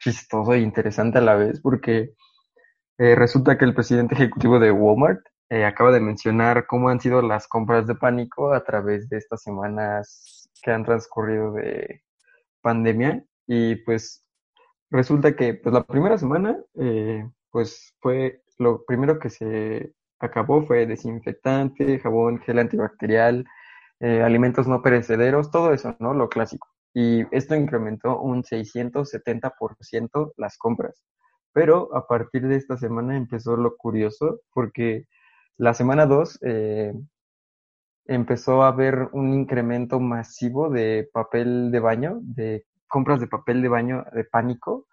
chistoso 0.00 0.54
e 0.54 0.60
interesante 0.60 1.18
a 1.18 1.22
la 1.22 1.36
vez 1.36 1.60
porque 1.62 2.14
eh, 2.98 3.14
resulta 3.14 3.56
que 3.58 3.64
el 3.64 3.74
presidente 3.74 4.14
ejecutivo 4.14 4.58
de 4.58 4.72
Walmart 4.72 5.20
eh, 5.50 5.64
acaba 5.64 5.92
de 5.92 6.00
mencionar 6.00 6.66
cómo 6.66 6.88
han 6.88 7.00
sido 7.00 7.22
las 7.22 7.48
compras 7.48 7.86
de 7.86 7.94
pánico 7.94 8.52
a 8.52 8.64
través 8.64 9.08
de 9.08 9.18
estas 9.18 9.42
semanas 9.42 10.48
que 10.62 10.70
han 10.70 10.84
transcurrido 10.84 11.52
de 11.52 12.02
pandemia 12.60 13.24
y 13.46 13.76
pues 13.76 14.24
resulta 14.90 15.34
que 15.36 15.54
pues 15.54 15.72
la 15.72 15.84
primera 15.84 16.18
semana 16.18 16.58
eh, 16.74 17.26
pues 17.50 17.94
fue 18.00 18.42
lo 18.58 18.84
primero 18.84 19.18
que 19.18 19.30
se 19.30 19.94
acabó 20.18 20.66
fue 20.66 20.86
desinfectante, 20.86 21.98
jabón, 22.00 22.40
gel 22.40 22.58
antibacterial, 22.58 23.46
alimentos 24.00 24.66
no 24.66 24.82
perecederos, 24.82 25.50
todo 25.50 25.72
eso, 25.72 25.96
¿no? 26.00 26.12
Lo 26.14 26.28
clásico. 26.28 26.68
Y 26.94 27.24
esto 27.30 27.54
incrementó 27.54 28.20
un 28.20 28.42
670% 28.42 30.32
las 30.36 30.58
compras. 30.58 31.04
Pero 31.52 31.94
a 31.96 32.06
partir 32.06 32.46
de 32.48 32.56
esta 32.56 32.76
semana 32.76 33.16
empezó 33.16 33.56
lo 33.56 33.76
curioso, 33.76 34.40
porque 34.52 35.06
la 35.58 35.74
semana 35.74 36.06
2 36.06 36.38
eh, 36.42 36.92
empezó 38.06 38.62
a 38.62 38.68
haber 38.68 39.08
un 39.12 39.34
incremento 39.34 40.00
masivo 40.00 40.70
de 40.70 41.08
papel 41.12 41.70
de 41.70 41.80
baño, 41.80 42.20
de 42.22 42.64
compras 42.88 43.20
de 43.20 43.28
papel 43.28 43.62
de 43.62 43.68
baño 43.68 44.04
de 44.12 44.24
pánico. 44.24 44.86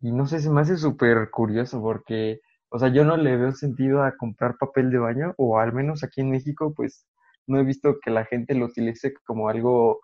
Y 0.00 0.12
no 0.12 0.26
sé, 0.26 0.40
se 0.40 0.50
me 0.50 0.62
hace 0.62 0.76
súper 0.76 1.30
curioso 1.30 1.80
porque, 1.80 2.40
o 2.70 2.78
sea, 2.78 2.88
yo 2.88 3.04
no 3.04 3.16
le 3.16 3.36
veo 3.36 3.52
sentido 3.52 4.02
a 4.02 4.16
comprar 4.16 4.56
papel 4.58 4.90
de 4.90 4.98
baño, 4.98 5.34
o 5.36 5.58
al 5.58 5.72
menos 5.72 6.02
aquí 6.02 6.22
en 6.22 6.30
México, 6.30 6.72
pues 6.74 7.06
no 7.46 7.58
he 7.60 7.64
visto 7.64 7.98
que 8.02 8.10
la 8.10 8.24
gente 8.24 8.54
lo 8.54 8.66
utilice 8.66 9.12
como 9.26 9.48
algo 9.48 10.00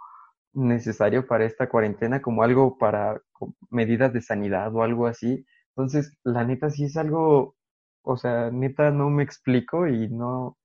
necesario 0.53 1.27
para 1.27 1.45
esta 1.47 1.69
cuarentena, 1.69 2.23
como 2.23 2.43
algo 2.43 2.79
para 2.79 3.21
medidas 3.71 4.13
de 4.13 4.23
sanidad 4.23 4.75
o 4.75 4.83
algo 4.83 5.07
así. 5.07 5.45
Entonces, 5.77 6.17
la 6.25 6.45
neta 6.45 6.71
sí 6.71 6.85
es 6.85 6.97
algo, 6.97 7.57
o 8.13 8.17
sea, 8.17 8.51
neta 8.51 8.91
no 8.91 9.11
me 9.11 9.23
explico 9.23 9.87
y 9.87 10.09
no, 10.09 10.57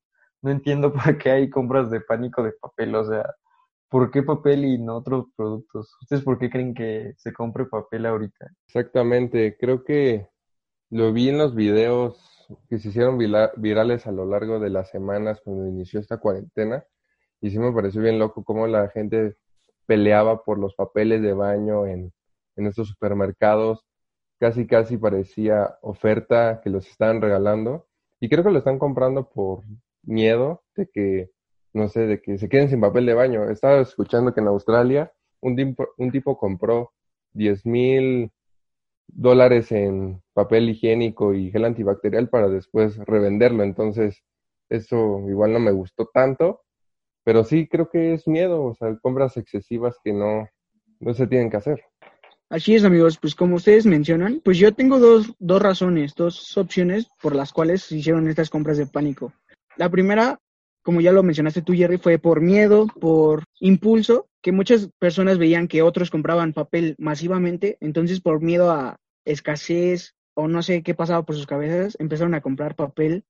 no 0.42 0.52
entiendo 0.52 0.94
por 0.94 1.18
qué 1.18 1.32
hay 1.32 1.50
compras 1.50 1.90
de 1.92 2.02
pánico 2.02 2.44
de 2.44 2.54
papel, 2.54 2.96
o 2.96 3.06
sea, 3.06 3.36
¿por 3.90 4.12
qué 4.12 4.24
papel 4.24 4.66
y 4.66 4.78
no 4.78 4.98
otros 4.98 5.26
productos? 5.36 5.96
¿Ustedes 6.02 6.24
por 6.24 6.40
qué 6.40 6.50
creen 6.50 6.74
que 6.74 7.14
se 7.18 7.34
compre 7.34 7.66
papel 7.66 8.06
ahorita? 8.06 8.48
Exactamente, 8.68 9.58
creo 9.60 9.84
que 9.84 10.28
lo 10.90 11.12
vi 11.12 11.30
en 11.30 11.38
los 11.38 11.56
videos 11.56 12.30
que 12.70 12.78
se 12.78 12.90
hicieron 12.90 13.18
virales 13.58 14.06
a 14.06 14.12
lo 14.12 14.26
largo 14.26 14.60
de 14.60 14.70
las 14.70 14.90
semanas 14.90 15.42
cuando 15.44 15.68
inició 15.68 16.00
esta 16.00 16.18
cuarentena 16.18 16.84
y 17.42 17.52
sí 17.52 17.60
me 17.60 17.72
pareció 17.72 18.02
bien 18.02 18.20
loco 18.20 18.44
cómo 18.44 18.68
la 18.68 18.90
gente 18.90 19.36
peleaba 19.86 20.44
por 20.44 20.58
los 20.60 20.76
papeles 20.76 21.22
de 21.22 21.34
baño 21.34 21.86
en, 21.86 22.14
en 22.56 22.68
estos 22.68 22.88
supermercados. 22.88 23.86
Casi, 24.44 24.68
casi 24.68 24.98
parecía 24.98 25.78
oferta 25.82 26.60
que 26.62 26.70
los 26.70 26.86
estaban 26.86 27.22
regalando. 27.22 27.88
Y 28.20 28.28
creo 28.28 28.44
que 28.44 28.52
lo 28.52 28.58
están 28.58 28.78
comprando 28.78 29.30
por 29.30 29.64
miedo 30.02 30.64
de 30.76 30.90
que, 30.90 31.32
no 31.72 31.88
sé, 31.88 32.02
de 32.08 32.22
que 32.22 32.38
se 32.38 32.50
queden 32.50 32.68
sin 32.68 32.82
papel 32.82 33.06
de 33.06 33.14
baño. 33.14 33.50
Estaba 33.50 33.80
escuchando 33.80 34.34
que 34.34 34.42
en 34.42 34.48
Australia 34.48 35.14
un 35.40 35.56
tipo, 35.56 35.88
un 35.98 36.12
tipo 36.12 36.38
compró 36.38 36.92
10 37.32 37.66
mil 37.66 38.34
dólares 39.08 39.72
en 39.72 40.22
papel 40.34 40.72
higiénico 40.72 41.34
y 41.34 41.50
gel 41.50 41.64
antibacterial 41.64 42.28
para 42.28 42.50
después 42.50 42.98
revenderlo. 42.98 43.64
Entonces, 43.64 44.26
eso 44.68 45.24
igual 45.30 45.54
no 45.54 45.60
me 45.62 45.72
gustó 45.72 46.10
tanto. 46.14 46.64
Pero 47.24 47.46
sí 47.46 47.70
creo 47.70 47.90
que 47.90 48.12
es 48.12 48.28
miedo, 48.28 48.62
o 48.62 48.76
sea, 48.76 48.94
compras 49.00 49.38
excesivas 49.38 49.96
que 50.04 50.12
no, 50.12 50.50
no 51.00 51.14
se 51.14 51.28
tienen 51.28 51.50
que 51.50 51.56
hacer. 51.56 51.82
Así 52.54 52.76
es, 52.76 52.84
amigos, 52.84 53.18
pues 53.18 53.34
como 53.34 53.56
ustedes 53.56 53.88
mencionan, 53.88 54.40
pues 54.46 54.60
yo 54.60 54.76
tengo 54.76 55.00
dos, 55.00 55.34
dos 55.40 55.60
razones, 55.60 56.14
dos 56.14 56.56
opciones 56.56 57.08
por 57.20 57.34
las 57.34 57.52
cuales 57.52 57.82
se 57.82 57.98
hicieron 57.98 58.28
estas 58.28 58.52
compras 58.52 58.78
de 58.78 58.86
pánico. 58.86 59.34
La 59.76 59.90
primera, 59.90 60.40
como 60.84 61.02
ya 61.02 61.12
lo 61.12 61.24
mencionaste 61.24 61.64
tú, 61.64 61.74
Jerry, 61.74 61.98
fue 61.98 62.20
por 62.20 62.42
miedo, 62.42 62.86
por 63.02 63.44
impulso, 63.60 64.28
que 64.40 64.52
muchas 64.52 64.88
personas 65.00 65.40
veían 65.40 65.68
que 65.68 65.82
otros 65.82 66.12
compraban 66.12 66.54
papel 66.54 66.94
masivamente, 67.00 67.80
entonces 67.82 68.22
por 68.22 68.40
miedo 68.40 68.70
a 68.70 68.98
escasez 69.26 70.14
o 70.36 70.48
no 70.48 70.62
sé 70.62 70.84
qué 70.84 70.94
pasaba 70.94 71.24
por 71.24 71.36
sus 71.36 71.48
cabezas, 71.48 71.98
empezaron 72.00 72.36
a 72.36 72.42
comprar 72.42 72.76
papel 72.76 73.24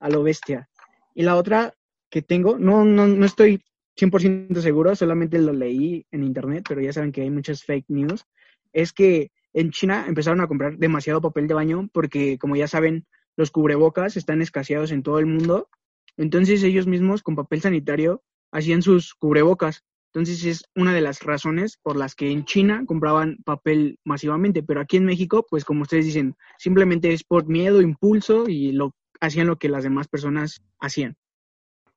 a 0.00 0.08
lo 0.08 0.24
bestia. 0.24 0.68
Y 1.14 1.22
la 1.22 1.36
otra 1.36 1.74
que 2.10 2.22
tengo, 2.22 2.58
no, 2.58 2.84
no, 2.84 3.06
no 3.06 3.24
estoy 3.24 3.62
100% 3.96 4.60
seguro, 4.60 4.96
solamente 4.96 5.38
lo 5.38 5.52
leí 5.52 6.04
en 6.10 6.24
internet, 6.24 6.64
pero 6.68 6.80
ya 6.80 6.92
saben 6.92 7.12
que 7.12 7.22
hay 7.22 7.30
muchas 7.30 7.62
fake 7.62 7.84
news, 7.86 8.26
es 8.74 8.92
que 8.92 9.30
en 9.54 9.70
China 9.70 10.04
empezaron 10.06 10.40
a 10.40 10.48
comprar 10.48 10.76
demasiado 10.76 11.22
papel 11.22 11.46
de 11.46 11.54
baño 11.54 11.88
porque, 11.92 12.36
como 12.38 12.56
ya 12.56 12.68
saben, 12.68 13.06
los 13.36 13.50
cubrebocas 13.50 14.16
están 14.16 14.42
escaseados 14.42 14.90
en 14.90 15.02
todo 15.02 15.18
el 15.18 15.26
mundo. 15.26 15.70
Entonces 16.16 16.62
ellos 16.62 16.86
mismos 16.86 17.22
con 17.22 17.36
papel 17.36 17.62
sanitario 17.62 18.22
hacían 18.52 18.82
sus 18.82 19.14
cubrebocas. 19.14 19.82
Entonces 20.12 20.44
es 20.44 20.64
una 20.76 20.92
de 20.92 21.00
las 21.00 21.22
razones 21.22 21.78
por 21.82 21.96
las 21.96 22.14
que 22.14 22.30
en 22.30 22.44
China 22.44 22.84
compraban 22.86 23.38
papel 23.44 23.98
masivamente, 24.04 24.62
pero 24.62 24.80
aquí 24.80 24.96
en 24.96 25.06
México, 25.06 25.44
pues 25.48 25.64
como 25.64 25.82
ustedes 25.82 26.04
dicen, 26.04 26.36
simplemente 26.58 27.12
es 27.12 27.24
por 27.24 27.46
miedo, 27.46 27.80
impulso 27.80 28.48
y 28.48 28.72
lo 28.72 28.94
hacían 29.20 29.48
lo 29.48 29.56
que 29.56 29.68
las 29.68 29.82
demás 29.82 30.06
personas 30.06 30.62
hacían. 30.78 31.16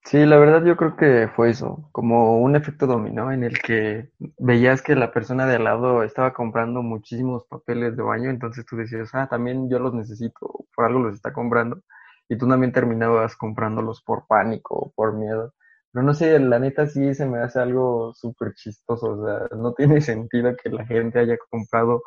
Sí, 0.09 0.25
la 0.25 0.37
verdad 0.37 0.63
yo 0.63 0.77
creo 0.77 0.95
que 0.95 1.27
fue 1.35 1.49
eso, 1.49 1.89
como 1.91 2.39
un 2.39 2.55
efecto 2.55 2.87
dominó 2.87 3.29
en 3.31 3.43
el 3.43 3.59
que 3.61 4.09
veías 4.39 4.81
que 4.81 4.95
la 4.95 5.11
persona 5.11 5.45
de 5.45 5.57
al 5.57 5.65
lado 5.65 6.01
estaba 6.03 6.33
comprando 6.33 6.81
muchísimos 6.81 7.43
papeles 7.49 7.97
de 7.97 8.03
baño, 8.03 8.29
entonces 8.29 8.65
tú 8.65 8.77
decías, 8.77 9.09
ah, 9.13 9.27
también 9.29 9.69
yo 9.69 9.79
los 9.79 9.93
necesito, 9.93 10.65
por 10.73 10.85
algo 10.85 10.99
los 10.99 11.15
está 11.15 11.33
comprando, 11.33 11.81
y 12.29 12.37
tú 12.37 12.47
también 12.47 12.71
terminabas 12.71 13.35
comprándolos 13.35 14.01
por 14.01 14.25
pánico 14.27 14.75
o 14.75 14.91
por 14.95 15.13
miedo. 15.13 15.53
Pero 15.91 16.05
no 16.05 16.13
sé, 16.13 16.39
la 16.39 16.59
neta 16.59 16.87
sí 16.87 17.13
se 17.13 17.25
me 17.25 17.39
hace 17.39 17.59
algo 17.59 18.13
súper 18.13 18.53
chistoso, 18.53 19.07
o 19.11 19.25
sea, 19.25 19.57
no 19.57 19.73
tiene 19.73 19.99
sentido 20.01 20.55
que 20.55 20.69
la 20.69 20.85
gente 20.85 21.19
haya 21.19 21.37
comprado 21.49 22.01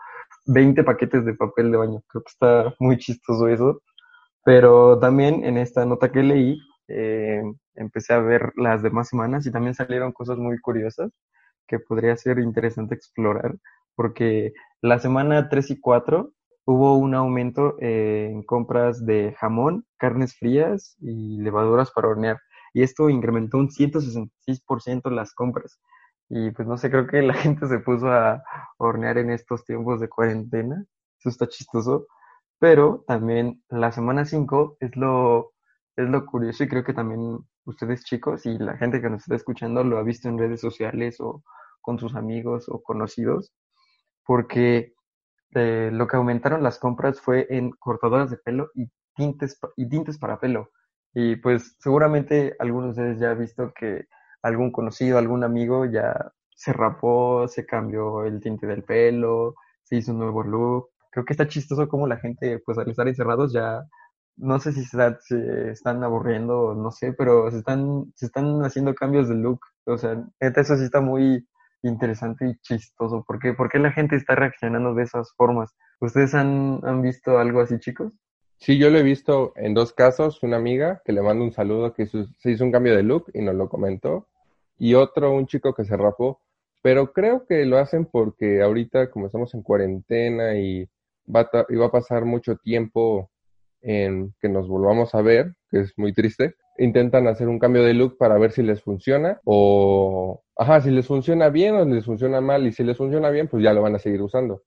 20 0.46 0.84
paquetes 0.84 1.24
de 1.26 1.34
papel 1.34 1.70
de 1.70 1.76
baño, 1.76 2.00
creo 2.08 2.22
que 2.22 2.30
está 2.30 2.74
muy 2.78 2.96
chistoso 2.98 3.46
eso. 3.48 3.82
Pero 4.44 4.98
también 4.98 5.44
en 5.44 5.56
esta 5.58 5.84
nota 5.84 6.10
que 6.12 6.22
leí, 6.22 6.58
eh, 6.90 7.42
empecé 7.74 8.14
a 8.14 8.20
ver 8.20 8.52
las 8.56 8.82
demás 8.82 9.08
semanas 9.08 9.46
y 9.46 9.52
también 9.52 9.74
salieron 9.74 10.12
cosas 10.12 10.38
muy 10.38 10.58
curiosas 10.60 11.10
que 11.66 11.78
podría 11.78 12.16
ser 12.16 12.40
interesante 12.40 12.94
explorar, 12.94 13.56
porque 13.94 14.52
la 14.82 14.98
semana 14.98 15.48
3 15.48 15.70
y 15.70 15.80
4 15.80 16.32
hubo 16.64 16.96
un 16.96 17.14
aumento 17.14 17.76
en 17.80 18.42
compras 18.44 19.04
de 19.06 19.34
jamón, 19.38 19.86
carnes 19.98 20.36
frías 20.36 20.96
y 21.00 21.38
levaduras 21.40 21.90
para 21.92 22.08
hornear. 22.08 22.38
Y 22.72 22.82
esto 22.82 23.08
incrementó 23.10 23.58
un 23.58 23.70
166% 23.70 25.10
las 25.10 25.34
compras. 25.34 25.80
Y 26.28 26.52
pues 26.52 26.68
no 26.68 26.76
sé, 26.78 26.90
creo 26.90 27.06
que 27.06 27.22
la 27.22 27.34
gente 27.34 27.66
se 27.66 27.80
puso 27.80 28.08
a 28.10 28.42
hornear 28.78 29.18
en 29.18 29.30
estos 29.30 29.64
tiempos 29.64 30.00
de 30.00 30.08
cuarentena. 30.08 30.84
Eso 31.18 31.28
está 31.28 31.48
chistoso. 31.48 32.06
Pero 32.60 33.04
también 33.06 33.62
la 33.68 33.90
semana 33.92 34.24
5 34.24 34.76
es 34.80 34.96
lo 34.96 35.52
es 36.02 36.08
lo 36.08 36.26
curioso 36.26 36.64
y 36.64 36.68
creo 36.68 36.84
que 36.84 36.94
también 36.94 37.38
ustedes 37.64 38.04
chicos 38.04 38.46
y 38.46 38.58
la 38.58 38.76
gente 38.76 39.00
que 39.00 39.10
nos 39.10 39.22
está 39.22 39.36
escuchando 39.36 39.84
lo 39.84 39.98
ha 39.98 40.02
visto 40.02 40.28
en 40.28 40.38
redes 40.38 40.60
sociales 40.60 41.20
o 41.20 41.42
con 41.80 41.98
sus 41.98 42.14
amigos 42.14 42.68
o 42.68 42.82
conocidos, 42.82 43.52
porque 44.24 44.94
eh, 45.54 45.90
lo 45.92 46.06
que 46.06 46.16
aumentaron 46.16 46.62
las 46.62 46.78
compras 46.78 47.20
fue 47.20 47.46
en 47.50 47.70
cortadoras 47.72 48.30
de 48.30 48.36
pelo 48.38 48.70
y 48.74 48.90
tintes, 49.14 49.58
y 49.76 49.88
tintes 49.88 50.18
para 50.18 50.38
pelo. 50.38 50.70
Y 51.14 51.36
pues 51.36 51.76
seguramente 51.80 52.54
algunos 52.58 52.96
de 52.96 53.02
ustedes 53.02 53.20
ya 53.20 53.32
han 53.32 53.40
visto 53.40 53.72
que 53.74 54.06
algún 54.42 54.70
conocido, 54.72 55.18
algún 55.18 55.44
amigo 55.44 55.84
ya 55.86 56.32
se 56.54 56.72
rapó, 56.72 57.48
se 57.48 57.66
cambió 57.66 58.24
el 58.24 58.40
tinte 58.40 58.66
del 58.66 58.84
pelo, 58.84 59.54
se 59.82 59.96
hizo 59.96 60.12
un 60.12 60.18
nuevo 60.18 60.42
look. 60.42 60.90
Creo 61.10 61.24
que 61.24 61.32
está 61.32 61.48
chistoso 61.48 61.88
como 61.88 62.06
la 62.06 62.18
gente, 62.18 62.60
pues 62.60 62.78
al 62.78 62.88
estar 62.90 63.08
encerrados 63.08 63.52
ya 63.52 63.84
no 64.40 64.58
sé 64.58 64.72
si 64.72 64.84
se, 64.84 65.70
están 65.70 66.02
aburriendo, 66.02 66.74
no 66.74 66.90
sé, 66.90 67.12
pero 67.12 67.50
se 67.50 67.58
están, 67.58 68.12
se 68.14 68.26
están 68.26 68.64
haciendo 68.64 68.94
cambios 68.94 69.28
de 69.28 69.34
look. 69.34 69.60
O 69.84 69.98
sea, 69.98 70.24
eso 70.40 70.76
sí 70.76 70.84
está 70.84 71.00
muy 71.00 71.46
interesante 71.82 72.48
y 72.48 72.56
chistoso. 72.60 73.22
¿Por 73.26 73.38
qué? 73.38 73.52
¿Por 73.52 73.68
qué 73.68 73.78
la 73.78 73.92
gente 73.92 74.16
está 74.16 74.34
reaccionando 74.34 74.94
de 74.94 75.04
esas 75.04 75.32
formas? 75.36 75.76
¿Ustedes 76.00 76.34
han, 76.34 76.80
han 76.82 77.02
visto 77.02 77.38
algo 77.38 77.60
así, 77.60 77.78
chicos? 77.78 78.12
Sí, 78.58 78.78
yo 78.78 78.90
lo 78.90 78.98
he 78.98 79.02
visto 79.02 79.52
en 79.56 79.74
dos 79.74 79.92
casos. 79.92 80.42
Una 80.42 80.56
amiga 80.56 81.02
que 81.04 81.12
le 81.12 81.22
mando 81.22 81.44
un 81.44 81.52
saludo 81.52 81.92
que 81.92 82.06
se 82.06 82.50
hizo 82.50 82.64
un 82.64 82.72
cambio 82.72 82.96
de 82.96 83.02
look 83.02 83.30
y 83.34 83.42
nos 83.42 83.54
lo 83.54 83.68
comentó. 83.68 84.26
Y 84.78 84.94
otro, 84.94 85.32
un 85.32 85.46
chico 85.46 85.74
que 85.74 85.84
se 85.84 85.96
rapó. 85.96 86.40
Pero 86.82 87.12
creo 87.12 87.44
que 87.46 87.66
lo 87.66 87.78
hacen 87.78 88.06
porque 88.06 88.62
ahorita, 88.62 89.10
como 89.10 89.26
estamos 89.26 89.52
en 89.54 89.62
cuarentena 89.62 90.56
y 90.56 90.88
va 91.34 91.48
y 91.68 91.76
va 91.76 91.86
a 91.86 91.90
pasar 91.90 92.24
mucho 92.24 92.56
tiempo 92.56 93.30
en 93.82 94.34
que 94.40 94.48
nos 94.48 94.68
volvamos 94.68 95.14
a 95.14 95.22
ver, 95.22 95.54
que 95.70 95.80
es 95.80 95.92
muy 95.96 96.12
triste, 96.12 96.54
intentan 96.78 97.26
hacer 97.26 97.48
un 97.48 97.58
cambio 97.58 97.82
de 97.82 97.94
look 97.94 98.16
para 98.18 98.38
ver 98.38 98.52
si 98.52 98.62
les 98.62 98.82
funciona 98.82 99.40
o, 99.44 100.42
ajá, 100.56 100.80
si 100.80 100.90
les 100.90 101.06
funciona 101.06 101.48
bien 101.48 101.74
o 101.74 101.84
les 101.84 102.04
funciona 102.04 102.40
mal 102.40 102.66
y 102.66 102.72
si 102.72 102.82
les 102.84 102.96
funciona 102.96 103.30
bien, 103.30 103.48
pues 103.48 103.62
ya 103.62 103.72
lo 103.72 103.82
van 103.82 103.94
a 103.94 103.98
seguir 103.98 104.22
usando. 104.22 104.62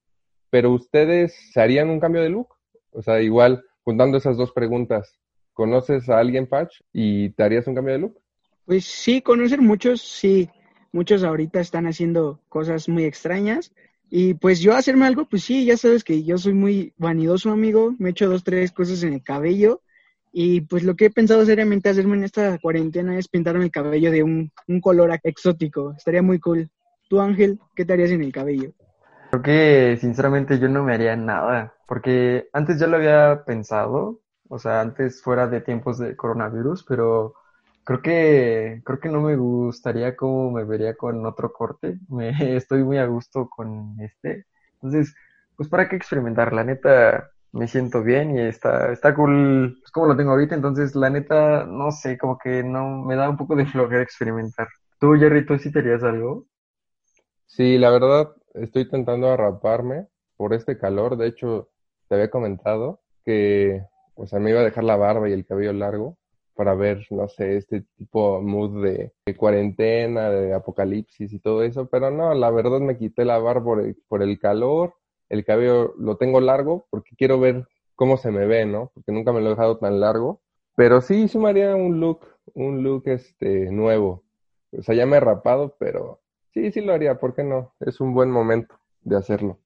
Pero 0.49 0.71
ustedes 0.71 1.35
se 1.51 1.61
harían 1.61 1.89
un 1.89 1.99
cambio 1.99 2.21
de 2.21 2.29
look? 2.29 2.49
O 2.91 3.01
sea, 3.01 3.21
igual, 3.21 3.63
juntando 3.83 4.17
esas 4.17 4.37
dos 4.37 4.51
preguntas, 4.51 5.19
¿conoces 5.53 6.09
a 6.09 6.19
alguien, 6.19 6.47
Patch, 6.47 6.81
y 6.91 7.29
te 7.29 7.43
harías 7.43 7.67
un 7.67 7.75
cambio 7.75 7.93
de 7.93 7.99
look? 7.99 8.19
Pues 8.65 8.85
sí, 8.85 9.21
conocer 9.21 9.61
muchos, 9.61 10.01
sí. 10.01 10.49
Muchos 10.91 11.23
ahorita 11.23 11.59
están 11.59 11.87
haciendo 11.87 12.39
cosas 12.49 12.87
muy 12.87 13.05
extrañas 13.05 13.73
y 14.15 14.35
pues 14.35 14.59
yo 14.59 14.75
hacerme 14.75 15.07
algo, 15.07 15.25
pues 15.25 15.43
sí, 15.43 15.65
ya 15.65 15.75
sabes 15.75 16.03
que 16.03 16.23
yo 16.23 16.37
soy 16.37 16.53
muy 16.53 16.93
vanidoso, 16.97 17.49
amigo. 17.49 17.95
Me 17.97 18.09
he 18.09 18.11
hecho 18.11 18.29
dos, 18.29 18.43
tres 18.43 18.71
cosas 18.71 19.01
en 19.01 19.13
el 19.13 19.23
cabello. 19.23 19.81
Y 20.31 20.61
pues 20.61 20.83
lo 20.83 20.95
que 20.95 21.05
he 21.05 21.09
pensado 21.09 21.43
seriamente 21.47 21.89
hacerme 21.89 22.17
en 22.17 22.25
esta 22.25 22.59
cuarentena 22.59 23.17
es 23.17 23.27
pintarme 23.27 23.63
el 23.63 23.71
cabello 23.71 24.11
de 24.11 24.21
un, 24.21 24.51
un 24.67 24.81
color 24.81 25.19
exótico. 25.23 25.95
Estaría 25.97 26.21
muy 26.21 26.39
cool. 26.39 26.69
Tú, 27.09 27.19
Ángel, 27.21 27.59
¿qué 27.75 27.85
te 27.85 27.93
harías 27.93 28.11
en 28.11 28.21
el 28.21 28.31
cabello? 28.31 28.73
Creo 29.31 29.41
que 29.41 29.97
sinceramente 29.99 30.59
yo 30.59 30.69
no 30.69 30.83
me 30.83 30.93
haría 30.93 31.15
nada, 31.15 31.73
porque 31.87 32.49
antes 32.53 32.77
ya 32.79 32.85
lo 32.85 32.97
había 32.97 33.43
pensado, 33.47 34.21
o 34.47 34.59
sea, 34.59 34.81
antes 34.81 35.23
fuera 35.23 35.47
de 35.47 35.61
tiempos 35.61 35.97
de 35.97 36.15
coronavirus, 36.15 36.85
pero 36.87 37.33
Creo 37.85 38.01
que, 38.01 38.81
creo 38.85 38.99
que 38.99 39.09
no 39.09 39.21
me 39.21 39.35
gustaría 39.35 40.15
cómo 40.15 40.51
me 40.51 40.63
vería 40.63 40.95
con 40.95 41.25
otro 41.25 41.51
corte. 41.51 41.99
Me, 42.09 42.55
estoy 42.55 42.83
muy 42.83 42.97
a 42.97 43.05
gusto 43.05 43.49
con 43.49 43.99
este. 43.99 44.45
Entonces, 44.75 45.13
pues 45.57 45.69
para 45.69 45.89
qué 45.89 45.95
experimentar. 45.95 46.53
La 46.53 46.63
neta, 46.63 47.31
me 47.51 47.67
siento 47.67 48.01
bien 48.03 48.37
y 48.37 48.41
está, 48.41 48.91
está 48.91 49.13
cool. 49.13 49.79
Es 49.83 49.91
como 49.91 50.07
lo 50.07 50.15
tengo 50.15 50.31
ahorita. 50.31 50.55
Entonces, 50.55 50.95
la 50.95 51.09
neta, 51.09 51.65
no 51.65 51.91
sé, 51.91 52.17
como 52.17 52.37
que 52.37 52.63
no, 52.63 53.03
me 53.03 53.15
da 53.15 53.29
un 53.29 53.37
poco 53.37 53.55
de 53.55 53.65
flojera 53.65 54.01
experimentar. 54.01 54.67
¿Tú, 54.99 55.13
Jerry, 55.15 55.45
tú 55.45 55.57
sí 55.57 55.71
te 55.71 55.79
algo? 55.79 56.45
Sí, 57.47 57.77
la 57.77 57.89
verdad, 57.91 58.29
estoy 58.53 58.83
intentando 58.83 59.29
arraparme 59.29 60.07
por 60.37 60.53
este 60.53 60.77
calor. 60.77 61.17
De 61.17 61.27
hecho, 61.27 61.69
te 62.07 62.15
había 62.15 62.29
comentado 62.29 63.01
que, 63.25 63.83
o 64.15 64.25
sea, 64.25 64.39
me 64.39 64.51
iba 64.51 64.61
a 64.61 64.63
dejar 64.63 64.85
la 64.85 64.95
barba 64.95 65.29
y 65.29 65.33
el 65.33 65.45
cabello 65.45 65.73
largo 65.73 66.17
para 66.55 66.75
ver, 66.75 67.05
no 67.09 67.27
sé, 67.27 67.57
este 67.57 67.81
tipo 67.97 68.41
mood 68.41 68.83
de, 68.83 69.13
cuarentena, 69.37 70.29
de 70.29 70.53
apocalipsis 70.53 71.33
y 71.33 71.39
todo 71.39 71.63
eso, 71.63 71.87
pero 71.87 72.11
no, 72.11 72.33
la 72.33 72.51
verdad 72.51 72.79
me 72.79 72.97
quité 72.97 73.25
la 73.25 73.39
barba 73.39 73.63
por 73.63 73.79
el, 73.81 73.95
por 74.07 74.21
el 74.21 74.39
calor, 74.39 74.95
el 75.29 75.45
cabello 75.45 75.93
lo 75.97 76.17
tengo 76.17 76.39
largo 76.39 76.85
porque 76.89 77.15
quiero 77.15 77.39
ver 77.39 77.67
cómo 77.95 78.17
se 78.17 78.31
me 78.31 78.45
ve, 78.45 78.65
¿no? 78.65 78.91
Porque 78.93 79.11
nunca 79.11 79.31
me 79.31 79.41
lo 79.41 79.47
he 79.47 79.49
dejado 79.51 79.77
tan 79.77 79.99
largo, 79.99 80.41
pero 80.75 81.01
sí, 81.01 81.27
haría 81.45 81.75
un 81.75 81.99
look, 81.99 82.21
un 82.53 82.83
look 82.83 83.03
este 83.05 83.71
nuevo. 83.71 84.23
O 84.71 84.81
sea, 84.81 84.95
ya 84.95 85.05
me 85.05 85.17
he 85.17 85.19
rapado, 85.19 85.75
pero 85.79 86.21
sí, 86.53 86.71
sí 86.71 86.81
lo 86.81 86.93
haría, 86.93 87.19
¿por 87.19 87.35
qué 87.35 87.43
no? 87.43 87.73
Es 87.79 87.99
un 87.99 88.13
buen 88.13 88.31
momento 88.31 88.75
de 89.01 89.17
hacerlo. 89.17 89.59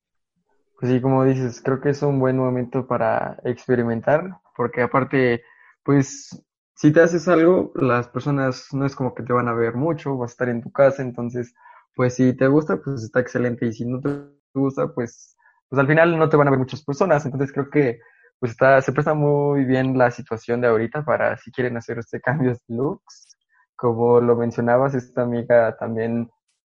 Pues 0.80 0.92
sí, 0.92 1.02
como 1.02 1.24
dices, 1.24 1.62
creo 1.64 1.82
que 1.82 1.90
es 1.90 2.02
un 2.04 2.20
buen 2.20 2.38
momento 2.38 2.86
para 2.88 3.40
experimentar, 3.44 4.40
porque 4.56 4.82
aparte, 4.82 5.44
pues 5.84 6.46
si 6.78 6.94
te 6.94 7.02
haces 7.02 7.28
algo, 7.28 7.72
las 7.76 8.08
personas 8.08 8.68
no 8.72 8.86
es 8.86 8.96
como 8.96 9.16
que 9.16 9.24
te 9.24 9.34
van 9.34 9.48
a 9.48 9.54
ver 9.54 9.76
mucho, 9.76 10.16
vas 10.18 10.32
a 10.32 10.34
estar 10.34 10.50
en 10.50 10.62
tu 10.62 10.72
casa, 10.72 11.02
entonces, 11.02 11.54
pues 11.96 12.16
si 12.16 12.34
te 12.38 12.48
gusta, 12.48 12.78
pues 12.78 13.04
está 13.04 13.20
excelente, 13.20 13.66
y 13.66 13.74
si 13.74 13.86
no 13.86 14.00
te 14.00 14.10
gusta, 14.54 14.94
pues, 14.94 15.36
pues 15.70 15.80
al 15.80 15.88
final 15.88 16.18
no 16.18 16.30
te 16.30 16.38
van 16.38 16.48
a 16.48 16.52
ver 16.52 16.60
muchas 16.60 16.84
personas, 16.84 17.26
entonces 17.26 17.52
creo 17.52 17.70
que 17.70 18.00
pues 18.40 18.52
está, 18.52 18.82
se 18.82 18.92
presta 18.92 19.14
muy 19.16 19.66
bien 19.66 19.98
la 19.98 20.12
situación 20.12 20.62
de 20.62 20.68
ahorita 20.68 21.04
para 21.04 21.38
si 21.38 21.52
quieren 21.52 21.78
hacer 21.78 22.00
este 22.00 22.22
cambio 22.22 22.52
de 22.52 22.60
looks. 22.68 23.36
Como 23.76 24.22
lo 24.22 24.36
mencionabas, 24.36 24.96
esta 24.96 25.24
amiga 25.24 25.76
también 25.78 26.30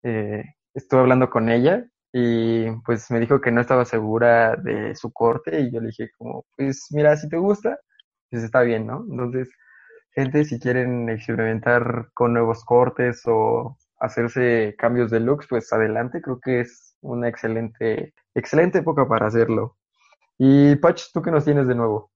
eh, 0.03 0.43
estuve 0.73 1.01
hablando 1.01 1.29
con 1.29 1.49
ella 1.49 1.85
y 2.13 2.71
pues 2.85 3.11
me 3.11 3.19
dijo 3.19 3.41
que 3.41 3.51
no 3.51 3.61
estaba 3.61 3.85
segura 3.85 4.55
de 4.55 4.95
su 4.95 5.11
corte 5.11 5.61
y 5.61 5.71
yo 5.71 5.81
le 5.81 5.87
dije 5.87 6.09
como, 6.17 6.45
pues 6.57 6.87
mira, 6.91 7.15
si 7.17 7.29
te 7.29 7.37
gusta, 7.37 7.77
pues 8.29 8.43
está 8.43 8.61
bien, 8.61 8.87
¿no? 8.87 9.05
Entonces, 9.09 9.49
gente, 10.11 10.45
si 10.45 10.59
quieren 10.59 11.09
experimentar 11.09 12.09
con 12.13 12.33
nuevos 12.33 12.63
cortes 12.63 13.21
o 13.25 13.77
hacerse 13.99 14.75
cambios 14.77 15.11
de 15.11 15.19
looks, 15.19 15.47
pues 15.47 15.71
adelante, 15.73 16.21
creo 16.21 16.39
que 16.39 16.61
es 16.61 16.95
una 17.01 17.27
excelente, 17.27 18.13
excelente 18.33 18.79
época 18.79 19.07
para 19.07 19.27
hacerlo. 19.27 19.77
Y 20.37 20.75
Pach, 20.77 21.01
¿tú 21.13 21.21
qué 21.21 21.31
nos 21.31 21.45
tienes 21.45 21.67
de 21.67 21.75
nuevo? 21.75 22.11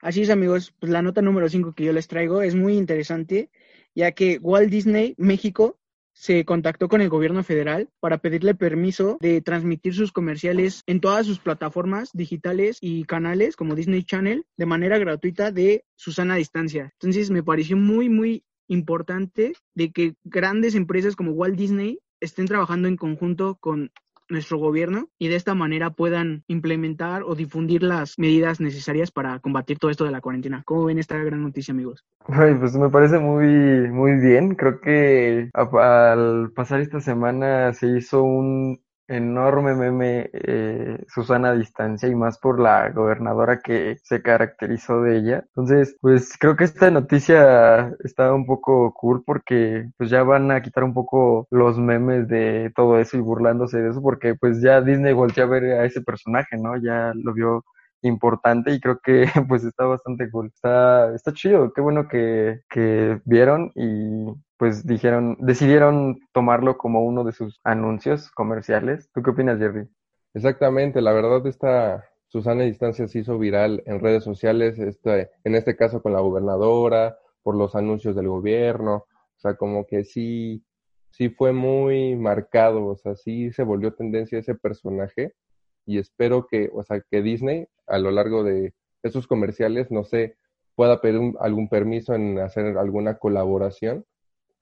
Así 0.00 0.22
es, 0.22 0.30
amigos, 0.30 0.74
pues 0.78 0.90
la 0.92 1.02
nota 1.02 1.22
número 1.22 1.48
5 1.48 1.72
que 1.74 1.84
yo 1.84 1.92
les 1.92 2.08
traigo 2.08 2.42
es 2.42 2.54
muy 2.54 2.76
interesante, 2.76 3.50
ya 3.94 4.12
que 4.12 4.38
Walt 4.38 4.70
Disney 4.70 5.14
México 5.18 5.78
se 6.14 6.44
contactó 6.44 6.88
con 6.88 7.00
el 7.00 7.08
gobierno 7.08 7.42
federal 7.42 7.90
para 8.00 8.18
pedirle 8.18 8.54
permiso 8.54 9.18
de 9.20 9.40
transmitir 9.42 9.94
sus 9.94 10.12
comerciales 10.12 10.82
en 10.86 11.00
todas 11.00 11.26
sus 11.26 11.40
plataformas 11.40 12.10
digitales 12.12 12.78
y 12.80 13.04
canales 13.04 13.56
como 13.56 13.74
Disney 13.74 14.04
Channel 14.04 14.46
de 14.56 14.66
manera 14.66 14.96
gratuita 14.98 15.50
de 15.50 15.84
Susana 15.96 16.36
Distancia. 16.36 16.90
Entonces 16.94 17.30
me 17.30 17.42
pareció 17.42 17.76
muy, 17.76 18.08
muy 18.08 18.44
importante 18.68 19.54
de 19.74 19.92
que 19.92 20.14
grandes 20.24 20.74
empresas 20.74 21.16
como 21.16 21.32
Walt 21.32 21.56
Disney 21.56 21.98
estén 22.20 22.46
trabajando 22.46 22.88
en 22.88 22.96
conjunto 22.96 23.56
con 23.56 23.90
nuestro 24.28 24.58
gobierno 24.58 25.08
y 25.18 25.28
de 25.28 25.36
esta 25.36 25.54
manera 25.54 25.90
puedan 25.90 26.44
implementar 26.48 27.22
o 27.22 27.34
difundir 27.34 27.82
las 27.82 28.18
medidas 28.18 28.60
necesarias 28.60 29.10
para 29.10 29.38
combatir 29.40 29.78
todo 29.78 29.90
esto 29.90 30.04
de 30.04 30.10
la 30.10 30.20
cuarentena. 30.20 30.62
¿Cómo 30.64 30.84
ven 30.84 30.98
esta 30.98 31.16
gran 31.18 31.42
noticia, 31.42 31.72
amigos? 31.72 32.04
Ay, 32.26 32.54
pues 32.54 32.74
me 32.76 32.88
parece 32.88 33.18
muy, 33.18 33.90
muy 33.90 34.20
bien. 34.20 34.54
Creo 34.54 34.80
que 34.80 35.50
al 35.52 36.52
pasar 36.54 36.80
esta 36.80 37.00
semana 37.00 37.72
se 37.72 37.88
hizo 37.88 38.22
un 38.22 38.80
enorme 39.08 39.74
meme 39.74 40.30
eh, 40.32 41.04
Susana 41.08 41.50
a 41.50 41.54
distancia 41.54 42.08
y 42.08 42.14
más 42.14 42.38
por 42.38 42.60
la 42.60 42.90
gobernadora 42.90 43.60
que 43.60 43.98
se 44.02 44.22
caracterizó 44.22 45.02
de 45.02 45.18
ella. 45.18 45.44
Entonces, 45.48 45.96
pues 46.00 46.36
creo 46.38 46.56
que 46.56 46.64
esta 46.64 46.90
noticia 46.90 47.94
está 48.04 48.32
un 48.32 48.46
poco 48.46 48.92
cool 48.94 49.22
porque 49.24 49.90
pues 49.96 50.10
ya 50.10 50.22
van 50.22 50.50
a 50.50 50.62
quitar 50.62 50.84
un 50.84 50.94
poco 50.94 51.46
los 51.50 51.78
memes 51.78 52.28
de 52.28 52.72
todo 52.74 52.98
eso 52.98 53.16
y 53.16 53.20
burlándose 53.20 53.78
de 53.78 53.90
eso 53.90 54.02
porque 54.02 54.34
pues 54.34 54.60
ya 54.62 54.80
Disney 54.80 55.12
volvió 55.12 55.44
a 55.44 55.46
ver 55.46 55.64
a 55.80 55.84
ese 55.84 56.02
personaje, 56.02 56.56
¿no? 56.56 56.76
Ya 56.76 57.12
lo 57.14 57.32
vio 57.34 57.64
importante 58.04 58.72
y 58.72 58.80
creo 58.80 59.00
que 59.02 59.24
pues 59.48 59.64
está 59.64 59.84
bastante 59.84 60.30
cool. 60.30 60.50
Está, 60.54 61.14
está 61.14 61.32
chido, 61.32 61.72
qué 61.72 61.80
bueno 61.80 62.08
que, 62.08 62.60
que 62.70 63.20
vieron 63.24 63.72
y 63.74 64.26
pues 64.56 64.86
dijeron, 64.86 65.36
decidieron 65.40 66.18
tomarlo 66.32 66.78
como 66.78 67.04
uno 67.04 67.24
de 67.24 67.32
sus 67.32 67.60
anuncios 67.64 68.30
comerciales. 68.30 69.10
¿Tú 69.12 69.22
qué 69.22 69.30
opinas, 69.30 69.58
Jerry? 69.58 69.88
Exactamente, 70.34 71.00
la 71.00 71.12
verdad 71.12 71.46
esta 71.46 72.04
Susana 72.28 72.64
Distancia 72.64 73.06
se 73.06 73.20
hizo 73.20 73.38
viral 73.38 73.82
en 73.86 74.00
redes 74.00 74.24
sociales, 74.24 74.78
este, 74.78 75.30
en 75.44 75.54
este 75.54 75.76
caso 75.76 76.02
con 76.02 76.12
la 76.12 76.20
gobernadora, 76.20 77.16
por 77.42 77.54
los 77.54 77.76
anuncios 77.76 78.16
del 78.16 78.28
gobierno, 78.28 78.94
o 78.96 79.38
sea, 79.38 79.54
como 79.54 79.86
que 79.86 80.04
sí, 80.04 80.64
sí 81.10 81.28
fue 81.28 81.52
muy 81.52 82.16
marcado, 82.16 82.86
o 82.86 82.96
sea, 82.96 83.14
sí 83.14 83.52
se 83.52 83.62
volvió 83.62 83.94
tendencia 83.94 84.38
ese 84.38 84.56
personaje 84.56 85.34
y 85.86 85.98
espero 85.98 86.46
que, 86.46 86.70
o 86.72 86.82
sea, 86.82 87.00
que 87.10 87.22
Disney 87.22 87.66
a 87.86 87.98
lo 87.98 88.10
largo 88.10 88.44
de 88.44 88.74
esos 89.02 89.26
comerciales, 89.26 89.90
no 89.90 90.04
sé, 90.04 90.36
pueda 90.74 91.00
pedir 91.00 91.34
algún 91.40 91.68
permiso 91.68 92.14
en 92.14 92.38
hacer 92.38 92.78
alguna 92.78 93.18
colaboración 93.18 94.04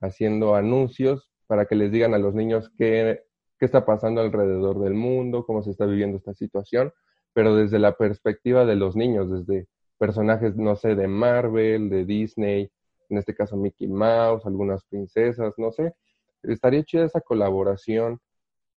haciendo 0.01 0.57
anuncios 0.57 1.31
para 1.47 1.67
que 1.67 1.77
les 1.77 1.93
digan 1.93 2.15
a 2.15 2.19
los 2.19 2.35
niños 2.35 2.71
qué, 2.77 3.23
qué 3.59 3.67
está 3.67 3.87
pasando 3.87 4.21
alrededor 4.21 4.81
del 4.81 4.95
mundo, 4.95 5.47
cómo 5.47 5.63
se 5.63 5.71
está 5.71 5.87
viviendo 5.87 6.17
esta 6.17 6.35
situación, 6.35 6.93
pero 7.33 7.55
desde 7.55 7.79
la 7.79 7.97
perspectiva 7.97 8.65
de 8.67 8.77
los 8.77 8.97
niños, 8.97 9.31
desde 9.31 9.69
personajes, 9.99 10.57
no 10.57 10.75
sé, 10.77 10.97
de 10.97 11.07
Marvel, 11.07 11.89
de 11.89 12.05
Disney, 12.05 12.71
en 13.09 13.19
este 13.19 13.35
caso 13.35 13.57
Mickey 13.57 13.87
Mouse, 13.87 14.45
algunas 14.47 14.85
princesas, 14.85 15.55
no 15.59 15.71
sé. 15.71 15.95
Estaría 16.43 16.83
chida 16.83 17.05
esa 17.05 17.21
colaboración 17.21 18.19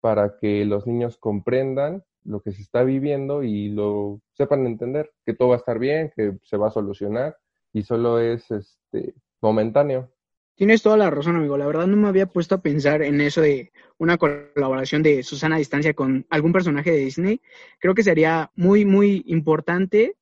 para 0.00 0.36
que 0.38 0.64
los 0.66 0.86
niños 0.86 1.16
comprendan 1.16 2.04
lo 2.24 2.40
que 2.40 2.52
se 2.52 2.62
está 2.62 2.82
viviendo 2.82 3.42
y 3.42 3.68
lo 3.68 4.20
sepan 4.32 4.66
entender, 4.66 5.12
que 5.24 5.34
todo 5.34 5.48
va 5.48 5.54
a 5.54 5.58
estar 5.58 5.78
bien, 5.78 6.12
que 6.16 6.38
se 6.42 6.56
va 6.56 6.68
a 6.68 6.72
solucionar 6.72 7.36
y 7.72 7.82
solo 7.82 8.18
es 8.18 8.50
este 8.50 9.14
momentáneo. 9.40 10.10
Tienes 10.56 10.82
toda 10.82 10.96
la 10.96 11.10
razón, 11.10 11.36
amigo. 11.36 11.58
La 11.58 11.66
verdad 11.66 11.88
no 11.88 11.96
me 11.96 12.06
había 12.06 12.26
puesto 12.26 12.54
a 12.54 12.62
pensar 12.62 13.02
en 13.02 13.20
eso 13.20 13.40
de 13.40 13.72
una 13.98 14.18
colaboración 14.18 15.02
de 15.02 15.24
Susana 15.24 15.56
a 15.56 15.58
distancia 15.58 15.94
con 15.94 16.26
algún 16.30 16.52
personaje 16.52 16.92
de 16.92 16.98
Disney. 16.98 17.40
Creo 17.80 17.94
que 17.94 18.04
sería 18.04 18.52
muy, 18.54 18.84
muy 18.84 19.24
importante, 19.26 20.16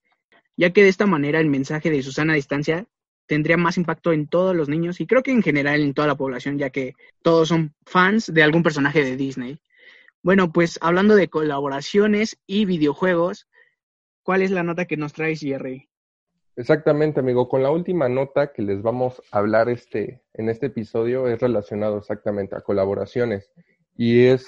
ya 0.56 0.72
que 0.72 0.82
de 0.82 0.88
esta 0.88 1.06
manera 1.06 1.38
el 1.38 1.50
mensaje 1.50 1.90
de 1.90 2.02
Susana 2.02 2.32
a 2.32 2.36
distancia 2.36 2.86
tendría 3.26 3.58
más 3.58 3.76
impacto 3.76 4.12
en 4.12 4.26
todos 4.26 4.56
los 4.56 4.68
niños 4.68 5.00
y 5.00 5.06
creo 5.06 5.22
que 5.22 5.30
en 5.30 5.42
general 5.42 5.80
en 5.82 5.94
toda 5.94 6.08
la 6.08 6.16
población, 6.16 6.58
ya 6.58 6.70
que 6.70 6.94
todos 7.22 7.48
son 7.48 7.74
fans 7.84 8.32
de 8.32 8.42
algún 8.42 8.62
personaje 8.62 9.04
de 9.04 9.16
Disney. 9.16 9.58
Bueno, 10.22 10.52
pues 10.52 10.78
hablando 10.80 11.16
de 11.16 11.28
colaboraciones 11.28 12.38
y 12.46 12.64
videojuegos, 12.64 13.48
¿cuál 14.22 14.42
es 14.42 14.52
la 14.52 14.62
nota 14.62 14.84
que 14.84 14.96
nos 14.96 15.12
traes, 15.12 15.40
Jerry? 15.40 15.88
Exactamente, 16.54 17.18
amigo. 17.18 17.48
Con 17.48 17.64
la 17.64 17.72
última 17.72 18.08
nota 18.08 18.52
que 18.52 18.62
les 18.62 18.82
vamos 18.82 19.20
a 19.32 19.38
hablar 19.38 19.68
este, 19.68 20.22
en 20.34 20.48
este 20.48 20.66
episodio 20.66 21.26
es 21.26 21.40
relacionado 21.40 21.98
exactamente 21.98 22.54
a 22.54 22.60
colaboraciones 22.60 23.50
y 23.96 24.26
es 24.26 24.46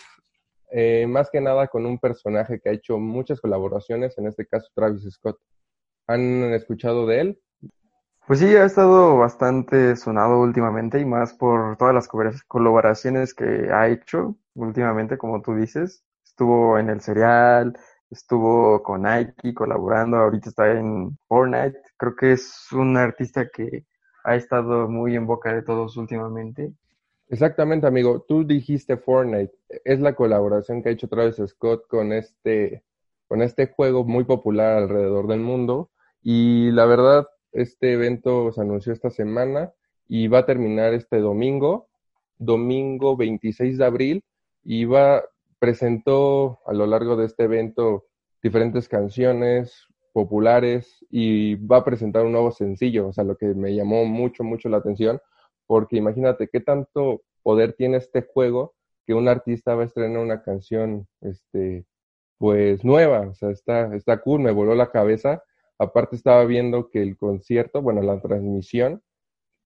eh, 0.71 1.07
más 1.09 1.29
que 1.31 1.41
nada 1.41 1.67
con 1.67 1.87
un 1.87 1.99
personaje 1.99 2.61
que 2.61 2.69
ha 2.69 2.73
hecho 2.73 2.99
muchas 2.99 3.41
colaboraciones, 3.41 4.17
en 4.19 4.29
este 4.29 4.47
caso 4.47 4.69
Travis 4.75 5.03
Scott. 5.11 5.41
¿Han 6.07 6.55
escuchado 6.55 7.07
de 7.07 7.21
él? 7.21 7.41
Pues 8.27 8.39
sí, 8.39 8.47
ha 8.57 8.65
estado 8.65 9.19
bastante 9.19 9.97
sonado 9.97 10.41
últimamente 10.41 10.99
y 10.99 11.05
más 11.05 11.35
por 11.35 11.77
todas 11.77 11.95
las 11.95 12.09
colaboraciones 12.49 13.35
que 13.35 13.71
ha 13.71 13.89
hecho 13.89 14.37
últimamente, 14.55 15.19
como 15.19 15.43
tú 15.43 15.55
dices. 15.55 16.03
Estuvo 16.25 16.79
en 16.79 16.89
el 16.89 17.01
serial, 17.03 17.77
estuvo 18.11 18.83
con 18.83 19.03
Nike 19.03 19.53
colaborando, 19.53 20.17
ahorita 20.17 20.49
está 20.49 20.73
en 20.73 21.19
Fortnite. 21.29 21.79
Creo 21.99 22.17
que 22.17 22.33
es 22.33 22.67
un 22.73 22.97
artista 22.97 23.47
que 23.53 23.85
ha 24.25 24.37
estado 24.37 24.89
muy 24.89 25.17
en 25.17 25.27
boca 25.27 25.53
de 25.53 25.63
todos 25.63 25.97
últimamente. 25.99 26.73
Exactamente, 27.29 27.87
amigo. 27.87 28.25
Tú 28.27 28.47
dijiste 28.47 28.97
Fortnite. 28.97 29.53
Es 29.85 30.01
la 30.01 30.15
colaboración 30.15 30.83
que 30.83 30.89
ha 30.89 30.93
hecho 30.93 31.09
Travis 31.09 31.37
Scott 31.47 31.87
con 31.89 32.13
este, 32.13 32.85
con 33.29 33.43
este 33.43 33.67
juego 33.67 34.05
muy 34.05 34.25
popular 34.25 34.79
alrededor 34.79 35.27
del 35.27 35.41
mundo. 35.41 35.91
Y 36.23 36.71
la 36.71 36.87
verdad, 36.87 37.27
este 37.55 37.93
evento 37.93 38.53
se 38.53 38.61
anunció 38.61 38.93
esta 38.93 39.11
semana 39.11 39.73
y 40.07 40.29
va 40.29 40.41
a 40.41 40.47
terminar 40.47 40.93
este 40.93 41.19
domingo, 41.19 41.89
domingo 42.39 43.17
26 43.17 43.79
de 43.79 43.85
abril. 43.85 44.25
Y 44.63 44.85
va, 44.85 45.25
presentó 45.59 46.61
a 46.67 46.73
lo 46.73 46.87
largo 46.87 47.17
de 47.17 47.27
este 47.27 47.45
evento 47.45 48.07
diferentes 48.43 48.89
canciones 48.89 49.87
populares 50.13 51.05
y 51.11 51.57
va 51.57 51.79
a 51.79 51.85
presentar 51.85 52.25
un 52.25 52.33
nuevo 52.33 52.53
sencillo, 52.53 53.09
o 53.09 53.13
sea, 53.13 53.25
lo 53.25 53.37
que 53.37 53.47
me 53.47 53.75
llamó 53.75 54.05
mucho, 54.05 54.45
mucho 54.45 54.69
la 54.69 54.77
atención, 54.77 55.21
porque 55.67 55.97
imagínate 55.97 56.49
qué 56.49 56.61
tanto 56.61 57.23
poder 57.43 57.73
tiene 57.73 57.97
este 57.97 58.23
juego 58.23 58.75
que 59.07 59.15
un 59.15 59.29
artista 59.29 59.75
va 59.75 59.83
a 59.83 59.87
estrenar 59.87 60.19
una 60.21 60.43
canción, 60.43 61.09
este, 61.21 61.85
pues 62.39 62.85
nueva, 62.85 63.21
o 63.23 63.35
sea, 63.35 63.51
está, 63.51 63.95
está 63.97 64.21
cool, 64.21 64.41
me 64.41 64.53
voló 64.53 64.75
la 64.75 64.91
cabeza. 64.91 65.43
Aparte 65.85 66.17
estaba 66.17 66.45
viendo 66.45 66.91
que 66.91 67.03
el 67.03 67.17
concierto, 67.17 67.83
bueno, 67.83 68.03
la 68.03 68.21
transmisión 68.21 69.03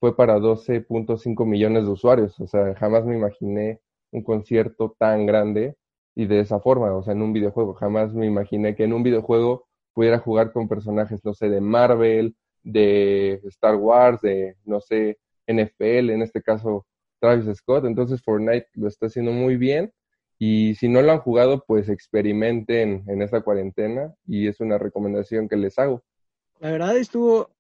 fue 0.01 0.17
para 0.17 0.39
12.5 0.39 1.47
millones 1.47 1.85
de 1.85 1.91
usuarios. 1.91 2.39
O 2.41 2.47
sea, 2.47 2.75
jamás 2.77 3.05
me 3.05 3.17
imaginé 3.17 3.81
un 4.13 4.23
concierto 4.23 4.95
tan 4.99 5.27
grande 5.27 5.77
y 6.15 6.27
de 6.27 6.41
esa 6.41 6.61
forma, 6.61 6.95
o 6.95 7.03
sea, 7.03 7.13
en 7.15 7.23
un 7.23 7.33
videojuego. 7.33 7.75
Jamás 7.75 8.13
me 8.15 8.27
imaginé 8.27 8.75
que 8.77 8.85
en 8.85 8.93
un 8.93 9.03
videojuego 9.03 9.69
pudiera 9.95 10.19
jugar 10.19 10.53
con 10.53 10.69
personajes, 10.69 11.25
no 11.25 11.35
sé, 11.35 11.49
de 11.49 11.61
Marvel, 11.61 12.37
de 12.63 13.41
Star 13.45 13.77
Wars, 13.77 14.21
de, 14.23 14.57
no 14.65 14.81
sé, 14.81 15.19
NFL, 15.47 16.11
en 16.11 16.23
este 16.23 16.43
caso 16.43 16.87
Travis 17.21 17.57
Scott. 17.59 17.85
Entonces 17.85 18.23
Fortnite 18.23 18.69
lo 18.75 18.89
está 18.89 19.07
haciendo 19.07 19.33
muy 19.33 19.57
bien. 19.57 19.93
Y 20.39 20.75
si 20.77 20.89
no 20.89 21.03
lo 21.03 21.13
han 21.13 21.19
jugado, 21.19 21.65
pues 21.67 21.89
experimenten 21.89 23.05
en 23.09 23.23
esta 23.23 23.41
cuarentena 23.43 24.15
y 24.27 24.47
es 24.47 24.61
una 24.61 24.79
recomendación 24.79 25.49
que 25.49 25.57
les 25.57 25.79
hago. 25.79 26.05
La 26.61 26.71
verdad 26.71 26.97
estuvo 26.97 27.51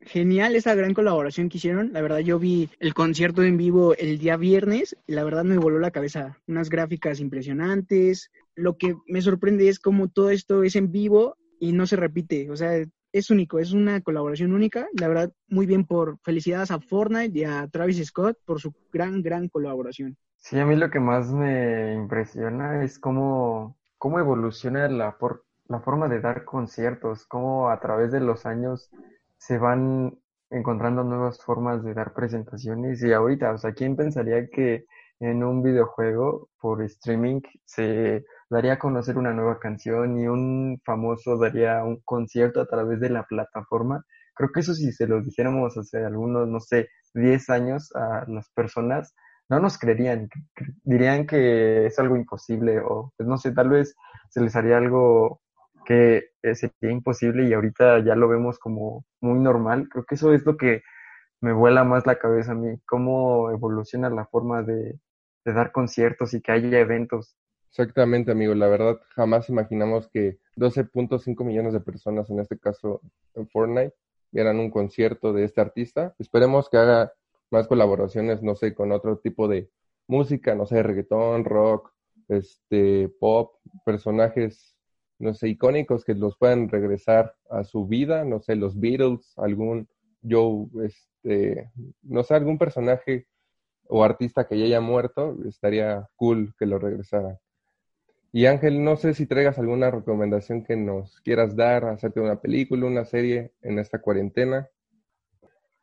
genial 0.00 0.56
esa 0.56 0.74
gran 0.74 0.94
colaboración 0.94 1.48
que 1.48 1.58
hicieron. 1.58 1.92
La 1.92 2.02
verdad, 2.02 2.18
yo 2.18 2.38
vi 2.38 2.68
el 2.80 2.94
concierto 2.94 3.42
en 3.42 3.56
vivo 3.56 3.94
el 3.94 4.18
día 4.18 4.36
viernes 4.36 4.96
y 5.06 5.12
la 5.12 5.24
verdad 5.24 5.44
me 5.44 5.58
voló 5.58 5.78
la 5.78 5.90
cabeza. 5.90 6.38
Unas 6.48 6.70
gráficas 6.70 7.20
impresionantes. 7.20 8.30
Lo 8.54 8.76
que 8.76 8.96
me 9.06 9.22
sorprende 9.22 9.68
es 9.68 9.78
cómo 9.78 10.08
todo 10.08 10.30
esto 10.30 10.62
es 10.62 10.74
en 10.76 10.90
vivo 10.90 11.36
y 11.60 11.72
no 11.72 11.86
se 11.86 11.96
repite. 11.96 12.50
O 12.50 12.56
sea, 12.56 12.72
es 13.12 13.30
único, 13.30 13.58
es 13.58 13.72
una 13.72 14.00
colaboración 14.00 14.52
única. 14.52 14.88
La 14.98 15.08
verdad, 15.08 15.32
muy 15.48 15.66
bien 15.66 15.84
por 15.84 16.18
felicidades 16.22 16.70
a 16.70 16.80
Fortnite 16.80 17.38
y 17.38 17.44
a 17.44 17.68
Travis 17.68 18.04
Scott 18.06 18.38
por 18.44 18.60
su 18.60 18.72
gran, 18.92 19.22
gran 19.22 19.48
colaboración. 19.48 20.16
Sí, 20.38 20.58
a 20.58 20.64
mí 20.64 20.74
lo 20.74 20.90
que 20.90 21.00
más 21.00 21.30
me 21.32 21.94
impresiona 21.94 22.82
es 22.82 22.98
cómo, 22.98 23.76
cómo 23.98 24.18
evoluciona 24.18 24.88
la, 24.88 25.18
por, 25.18 25.44
la 25.70 25.80
forma 25.80 26.08
de 26.08 26.20
dar 26.20 26.44
conciertos, 26.44 27.26
cómo 27.26 27.70
a 27.70 27.78
través 27.78 28.10
de 28.10 28.20
los 28.20 28.44
años 28.44 28.90
se 29.38 29.56
van 29.56 30.18
encontrando 30.50 31.04
nuevas 31.04 31.42
formas 31.44 31.84
de 31.84 31.94
dar 31.94 32.12
presentaciones 32.12 33.00
y 33.04 33.12
ahorita, 33.12 33.52
o 33.52 33.58
sea, 33.58 33.72
¿quién 33.72 33.94
pensaría 33.94 34.48
que 34.50 34.86
en 35.20 35.44
un 35.44 35.62
videojuego 35.62 36.48
por 36.60 36.82
streaming 36.82 37.40
se 37.64 38.24
daría 38.50 38.74
a 38.74 38.78
conocer 38.80 39.16
una 39.16 39.32
nueva 39.32 39.60
canción 39.60 40.18
y 40.18 40.26
un 40.26 40.80
famoso 40.84 41.38
daría 41.38 41.84
un 41.84 42.00
concierto 42.04 42.60
a 42.60 42.66
través 42.66 42.98
de 42.98 43.10
la 43.10 43.22
plataforma? 43.22 44.04
Creo 44.34 44.50
que 44.52 44.60
eso 44.60 44.74
si 44.74 44.90
se 44.90 45.06
lo 45.06 45.22
dijéramos 45.22 45.78
hace 45.78 46.04
algunos, 46.04 46.48
no 46.48 46.58
sé, 46.58 46.88
10 47.14 47.48
años 47.48 47.94
a 47.94 48.24
las 48.26 48.50
personas, 48.50 49.14
no 49.48 49.60
nos 49.60 49.78
creerían, 49.78 50.28
dirían 50.82 51.28
que 51.28 51.86
es 51.86 51.96
algo 52.00 52.16
imposible 52.16 52.80
o, 52.80 53.12
pues 53.16 53.28
no 53.28 53.38
sé, 53.38 53.52
tal 53.52 53.68
vez 53.68 53.94
se 54.30 54.40
les 54.40 54.56
haría 54.56 54.76
algo 54.78 55.40
que 55.90 56.30
eh, 56.44 56.54
sería 56.54 56.92
imposible 56.92 57.48
y 57.48 57.52
ahorita 57.52 57.98
ya 58.04 58.14
lo 58.14 58.28
vemos 58.28 58.60
como 58.60 59.04
muy 59.20 59.40
normal. 59.40 59.88
Creo 59.90 60.04
que 60.04 60.14
eso 60.14 60.32
es 60.32 60.46
lo 60.46 60.56
que 60.56 60.84
me 61.40 61.52
vuela 61.52 61.82
más 61.82 62.06
la 62.06 62.16
cabeza 62.16 62.52
a 62.52 62.54
mí, 62.54 62.78
cómo 62.86 63.50
evoluciona 63.50 64.08
la 64.08 64.24
forma 64.24 64.62
de, 64.62 65.00
dar 65.44 65.72
conciertos 65.72 66.32
y 66.32 66.42
que 66.42 66.52
haya 66.52 66.78
eventos. 66.78 67.34
Exactamente, 67.70 68.30
amigo. 68.30 68.54
La 68.54 68.68
verdad, 68.68 69.00
jamás 69.16 69.48
imaginamos 69.48 70.06
que 70.06 70.38
12.5 70.54 71.44
millones 71.44 71.72
de 71.72 71.80
personas, 71.80 72.30
en 72.30 72.38
este 72.38 72.56
caso 72.56 73.00
en 73.34 73.48
Fortnite, 73.48 73.94
vieran 74.30 74.60
un 74.60 74.70
concierto 74.70 75.32
de 75.32 75.42
este 75.42 75.60
artista. 75.60 76.14
Esperemos 76.20 76.68
que 76.70 76.76
haga 76.76 77.12
más 77.50 77.66
colaboraciones, 77.66 78.44
no 78.44 78.54
sé, 78.54 78.76
con 78.76 78.92
otro 78.92 79.18
tipo 79.18 79.48
de 79.48 79.68
música, 80.06 80.54
no 80.54 80.66
sé, 80.66 80.84
reggaetón, 80.84 81.44
rock, 81.44 81.90
este, 82.28 83.08
pop, 83.18 83.56
personajes 83.84 84.76
no 85.20 85.34
sé, 85.34 85.48
icónicos 85.48 86.04
que 86.04 86.14
los 86.14 86.36
puedan 86.36 86.68
regresar 86.68 87.36
a 87.50 87.62
su 87.62 87.86
vida, 87.86 88.24
no 88.24 88.40
sé, 88.40 88.56
los 88.56 88.80
Beatles, 88.80 89.34
algún 89.36 89.86
Joe, 90.28 90.66
este, 90.84 91.70
no 92.02 92.24
sé, 92.24 92.34
algún 92.34 92.58
personaje 92.58 93.26
o 93.86 94.02
artista 94.02 94.46
que 94.46 94.58
ya 94.58 94.64
haya 94.64 94.80
muerto, 94.80 95.36
estaría 95.46 96.08
cool 96.16 96.54
que 96.58 96.66
lo 96.66 96.78
regresaran. 96.78 97.38
Y 98.32 98.46
Ángel, 98.46 98.82
no 98.82 98.96
sé 98.96 99.12
si 99.12 99.26
traigas 99.26 99.58
alguna 99.58 99.90
recomendación 99.90 100.64
que 100.64 100.76
nos 100.76 101.20
quieras 101.20 101.56
dar 101.56 101.84
acerca 101.84 102.20
de 102.20 102.26
una 102.26 102.40
película, 102.40 102.86
una 102.86 103.04
serie 103.04 103.52
en 103.60 103.78
esta 103.78 104.00
cuarentena. 104.00 104.68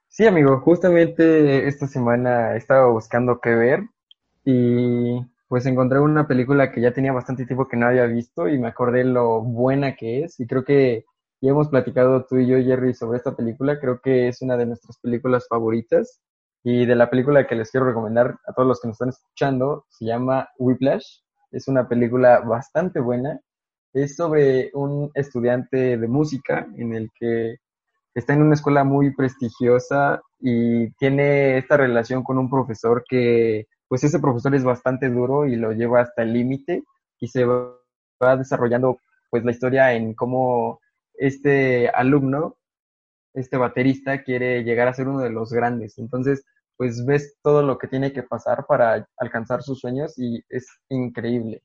Sí, 0.07 0.25
amigo, 0.25 0.59
justamente 0.61 1.67
esta 1.67 1.87
semana 1.87 2.55
estaba 2.55 2.89
buscando 2.89 3.39
qué 3.41 3.53
ver 3.53 3.81
y 4.45 5.19
pues 5.47 5.65
encontré 5.65 5.99
una 5.99 6.27
película 6.27 6.71
que 6.71 6.81
ya 6.81 6.93
tenía 6.93 7.13
bastante 7.13 7.45
tiempo 7.45 7.67
que 7.67 7.77
no 7.77 7.87
había 7.87 8.05
visto 8.05 8.47
y 8.47 8.59
me 8.59 8.67
acordé 8.67 9.03
lo 9.03 9.41
buena 9.41 9.95
que 9.95 10.23
es 10.23 10.39
y 10.39 10.47
creo 10.47 10.63
que 10.63 11.05
ya 11.41 11.51
hemos 11.51 11.69
platicado 11.69 12.25
tú 12.25 12.37
y 12.37 12.47
yo, 12.47 12.57
Jerry, 12.57 12.93
sobre 12.95 13.17
esta 13.17 13.35
película. 13.35 13.79
Creo 13.79 14.01
que 14.01 14.27
es 14.27 14.41
una 14.41 14.57
de 14.57 14.65
nuestras 14.65 14.97
películas 14.99 15.45
favoritas 15.47 16.19
y 16.63 16.85
de 16.85 16.95
la 16.95 17.09
película 17.09 17.45
que 17.47 17.55
les 17.55 17.69
quiero 17.69 17.85
recomendar 17.85 18.39
a 18.47 18.53
todos 18.53 18.67
los 18.67 18.81
que 18.81 18.87
nos 18.87 18.95
están 18.95 19.09
escuchando 19.09 19.85
se 19.89 20.05
llama 20.05 20.49
Whiplash. 20.57 21.05
Es 21.51 21.67
una 21.67 21.87
película 21.87 22.39
bastante 22.39 22.99
buena. 22.99 23.39
Es 23.93 24.15
sobre 24.15 24.71
un 24.73 25.11
estudiante 25.13 25.97
de 25.97 26.07
música 26.07 26.67
en 26.75 26.93
el 26.95 27.09
que 27.17 27.57
está 28.15 28.33
en 28.33 28.41
una 28.41 28.55
escuela 28.55 28.83
muy 28.83 29.13
prestigiosa 29.15 30.21
y 30.39 30.91
tiene 30.93 31.59
esta 31.59 31.77
relación 31.77 32.23
con 32.23 32.39
un 32.39 32.49
profesor 32.49 33.03
que 33.07 33.67
pues 33.87 34.03
ese 34.03 34.19
profesor 34.19 34.55
es 34.55 34.63
bastante 34.63 35.09
duro 35.09 35.45
y 35.45 35.55
lo 35.55 35.71
lleva 35.71 36.01
hasta 36.01 36.23
el 36.23 36.33
límite 36.33 36.83
y 37.19 37.27
se 37.27 37.45
va 37.45 38.37
desarrollando 38.37 38.99
pues 39.29 39.43
la 39.43 39.51
historia 39.51 39.93
en 39.93 40.13
cómo 40.13 40.79
este 41.13 41.89
alumno, 41.89 42.57
este 43.33 43.57
baterista 43.57 44.23
quiere 44.23 44.63
llegar 44.63 44.87
a 44.87 44.93
ser 44.93 45.07
uno 45.07 45.19
de 45.19 45.29
los 45.29 45.51
grandes. 45.51 45.97
Entonces, 45.97 46.45
pues 46.77 47.05
ves 47.05 47.37
todo 47.41 47.63
lo 47.63 47.77
que 47.77 47.87
tiene 47.87 48.13
que 48.13 48.23
pasar 48.23 48.65
para 48.67 49.07
alcanzar 49.17 49.63
sus 49.63 49.79
sueños 49.79 50.17
y 50.17 50.43
es 50.49 50.67
increíble. 50.89 51.63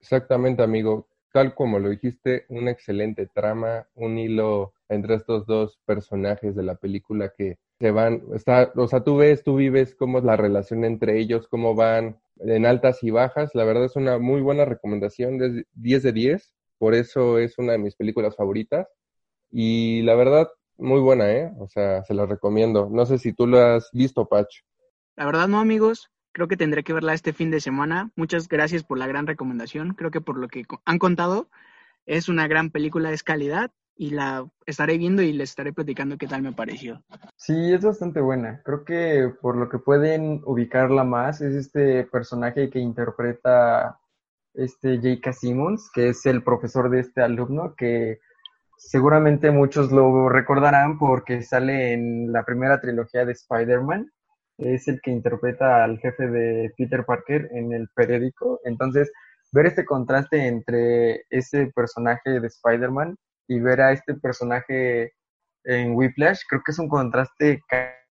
Exactamente, 0.00 0.62
amigo. 0.62 1.08
Tal 1.32 1.54
como 1.54 1.78
lo 1.78 1.90
dijiste, 1.90 2.46
una 2.48 2.70
excelente 2.70 3.28
trama, 3.34 3.86
un 3.94 4.16
hilo 4.16 4.72
entre 4.88 5.16
estos 5.16 5.44
dos 5.46 5.78
personajes 5.84 6.54
de 6.54 6.62
la 6.62 6.76
película 6.76 7.32
que 7.36 7.58
se 7.78 7.90
van, 7.92 8.22
está, 8.34 8.72
o 8.74 8.88
sea, 8.88 9.04
tú 9.04 9.16
ves, 9.16 9.44
tú 9.44 9.56
vives 9.56 9.94
cómo 9.94 10.18
es 10.18 10.24
la 10.24 10.36
relación 10.36 10.84
entre 10.84 11.18
ellos, 11.18 11.46
cómo 11.48 11.74
van 11.74 12.18
en 12.40 12.66
altas 12.66 13.02
y 13.02 13.10
bajas. 13.10 13.54
La 13.54 13.64
verdad 13.64 13.84
es 13.84 13.96
una 13.96 14.18
muy 14.18 14.40
buena 14.40 14.64
recomendación, 14.64 15.38
de 15.38 15.64
10 15.74 16.02
de 16.02 16.12
10, 16.12 16.54
por 16.78 16.94
eso 16.94 17.38
es 17.38 17.58
una 17.58 17.72
de 17.72 17.78
mis 17.78 17.94
películas 17.94 18.36
favoritas. 18.36 18.88
Y 19.50 20.02
la 20.02 20.14
verdad, 20.14 20.48
muy 20.76 21.00
buena, 21.00 21.30
¿eh? 21.32 21.52
O 21.58 21.68
sea, 21.68 22.02
se 22.04 22.14
la 22.14 22.26
recomiendo. 22.26 22.88
No 22.90 23.06
sé 23.06 23.18
si 23.18 23.32
tú 23.32 23.46
lo 23.46 23.58
has 23.58 23.90
visto, 23.92 24.28
Pach. 24.28 24.48
La 25.16 25.26
verdad 25.26 25.48
no, 25.48 25.58
amigos. 25.60 26.10
Creo 26.32 26.48
que 26.48 26.56
tendré 26.56 26.84
que 26.84 26.92
verla 26.92 27.14
este 27.14 27.32
fin 27.32 27.50
de 27.50 27.60
semana. 27.60 28.10
Muchas 28.16 28.48
gracias 28.48 28.84
por 28.84 28.98
la 28.98 29.06
gran 29.06 29.26
recomendación. 29.26 29.94
Creo 29.94 30.10
que 30.10 30.20
por 30.20 30.36
lo 30.36 30.48
que 30.48 30.64
han 30.84 30.98
contado, 30.98 31.48
es 32.06 32.28
una 32.28 32.46
gran 32.48 32.70
película, 32.70 33.12
es 33.12 33.22
calidad 33.22 33.72
y 33.98 34.10
la 34.10 34.48
estaré 34.64 34.96
viendo 34.96 35.22
y 35.22 35.32
les 35.32 35.50
estaré 35.50 35.72
platicando 35.72 36.16
qué 36.16 36.28
tal 36.28 36.40
me 36.40 36.52
pareció. 36.52 37.02
Sí, 37.36 37.72
es 37.72 37.84
bastante 37.84 38.20
buena. 38.20 38.62
Creo 38.64 38.84
que 38.84 39.28
por 39.42 39.56
lo 39.56 39.68
que 39.68 39.78
pueden 39.78 40.40
ubicarla 40.46 41.02
más 41.02 41.40
es 41.40 41.54
este 41.56 42.04
personaje 42.04 42.70
que 42.70 42.78
interpreta 42.78 43.98
este 44.54 44.98
J.K. 44.98 45.32
Simmons, 45.32 45.90
que 45.92 46.10
es 46.10 46.24
el 46.26 46.44
profesor 46.44 46.90
de 46.90 47.00
este 47.00 47.22
alumno, 47.22 47.74
que 47.76 48.20
seguramente 48.76 49.50
muchos 49.50 49.90
lo 49.90 50.28
recordarán 50.28 50.96
porque 50.98 51.42
sale 51.42 51.92
en 51.92 52.32
la 52.32 52.44
primera 52.44 52.80
trilogía 52.80 53.24
de 53.24 53.32
Spider-Man. 53.32 54.12
Es 54.58 54.86
el 54.86 55.00
que 55.00 55.10
interpreta 55.10 55.82
al 55.82 55.98
jefe 55.98 56.28
de 56.28 56.72
Peter 56.76 57.04
Parker 57.04 57.48
en 57.52 57.72
el 57.72 57.88
periódico. 57.88 58.60
Entonces, 58.64 59.10
ver 59.50 59.66
este 59.66 59.84
contraste 59.84 60.46
entre 60.46 61.24
ese 61.30 61.72
personaje 61.74 62.38
de 62.38 62.46
Spider-Man 62.46 63.16
y 63.48 63.58
ver 63.60 63.80
a 63.80 63.92
este 63.92 64.14
personaje 64.14 65.12
en 65.64 65.94
Whiplash, 65.96 66.40
creo 66.48 66.62
que 66.64 66.72
es 66.72 66.78
un 66.78 66.88
contraste 66.88 67.60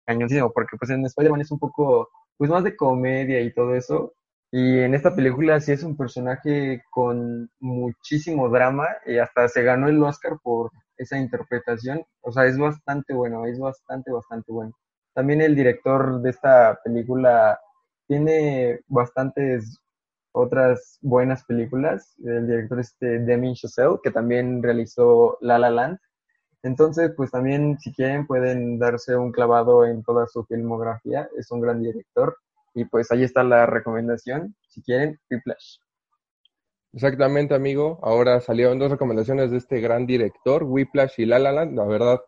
cañoncísimo, 0.06 0.50
porque 0.52 0.76
pues 0.78 0.90
en 0.90 1.04
Spider-Man 1.04 1.42
es 1.42 1.50
un 1.50 1.58
poco, 1.58 2.08
pues 2.36 2.50
más 2.50 2.64
de 2.64 2.76
comedia 2.76 3.40
y 3.40 3.52
todo 3.52 3.74
eso, 3.74 4.14
y 4.50 4.80
en 4.80 4.94
esta 4.94 5.14
película 5.14 5.60
sí 5.60 5.72
es 5.72 5.82
un 5.82 5.96
personaje 5.96 6.82
con 6.90 7.50
muchísimo 7.60 8.48
drama 8.48 8.86
y 9.06 9.18
hasta 9.18 9.46
se 9.48 9.62
ganó 9.62 9.88
el 9.88 10.02
Oscar 10.02 10.38
por 10.42 10.70
esa 10.96 11.18
interpretación, 11.18 12.02
o 12.22 12.32
sea, 12.32 12.46
es 12.46 12.58
bastante 12.58 13.14
bueno, 13.14 13.46
es 13.46 13.58
bastante, 13.58 14.10
bastante 14.10 14.50
bueno. 14.50 14.72
También 15.14 15.42
el 15.42 15.54
director 15.54 16.20
de 16.22 16.30
esta 16.30 16.78
película 16.82 17.60
tiene 18.06 18.80
bastantes 18.88 19.78
otras 20.32 20.98
buenas 21.02 21.44
películas. 21.44 22.14
El 22.24 22.46
director 22.46 22.80
este 22.80 23.18
Demi 23.20 23.54
Chazelle, 23.54 23.98
que 24.02 24.10
también 24.10 24.62
realizó 24.62 25.38
La 25.40 25.58
La 25.58 25.70
Land. 25.70 25.98
Entonces, 26.62 27.12
pues 27.16 27.30
también 27.30 27.78
si 27.78 27.92
quieren 27.92 28.26
pueden 28.26 28.78
darse 28.78 29.16
un 29.16 29.32
clavado 29.32 29.84
en 29.84 30.02
toda 30.02 30.26
su 30.26 30.44
filmografía. 30.44 31.28
Es 31.36 31.50
un 31.50 31.60
gran 31.60 31.82
director. 31.82 32.36
Y 32.74 32.84
pues 32.84 33.10
ahí 33.10 33.22
está 33.22 33.42
la 33.42 33.66
recomendación. 33.66 34.54
Si 34.68 34.82
quieren, 34.82 35.18
Whiplash. 35.30 35.78
Exactamente, 36.92 37.54
amigo. 37.54 37.98
Ahora 38.02 38.40
salieron 38.40 38.78
dos 38.78 38.90
recomendaciones 38.90 39.50
de 39.50 39.58
este 39.58 39.80
gran 39.80 40.06
director, 40.06 40.64
Whiplash 40.64 41.14
y 41.18 41.26
La 41.26 41.38
La 41.38 41.52
Land. 41.52 41.76
La 41.76 41.84
verdad, 41.84 42.20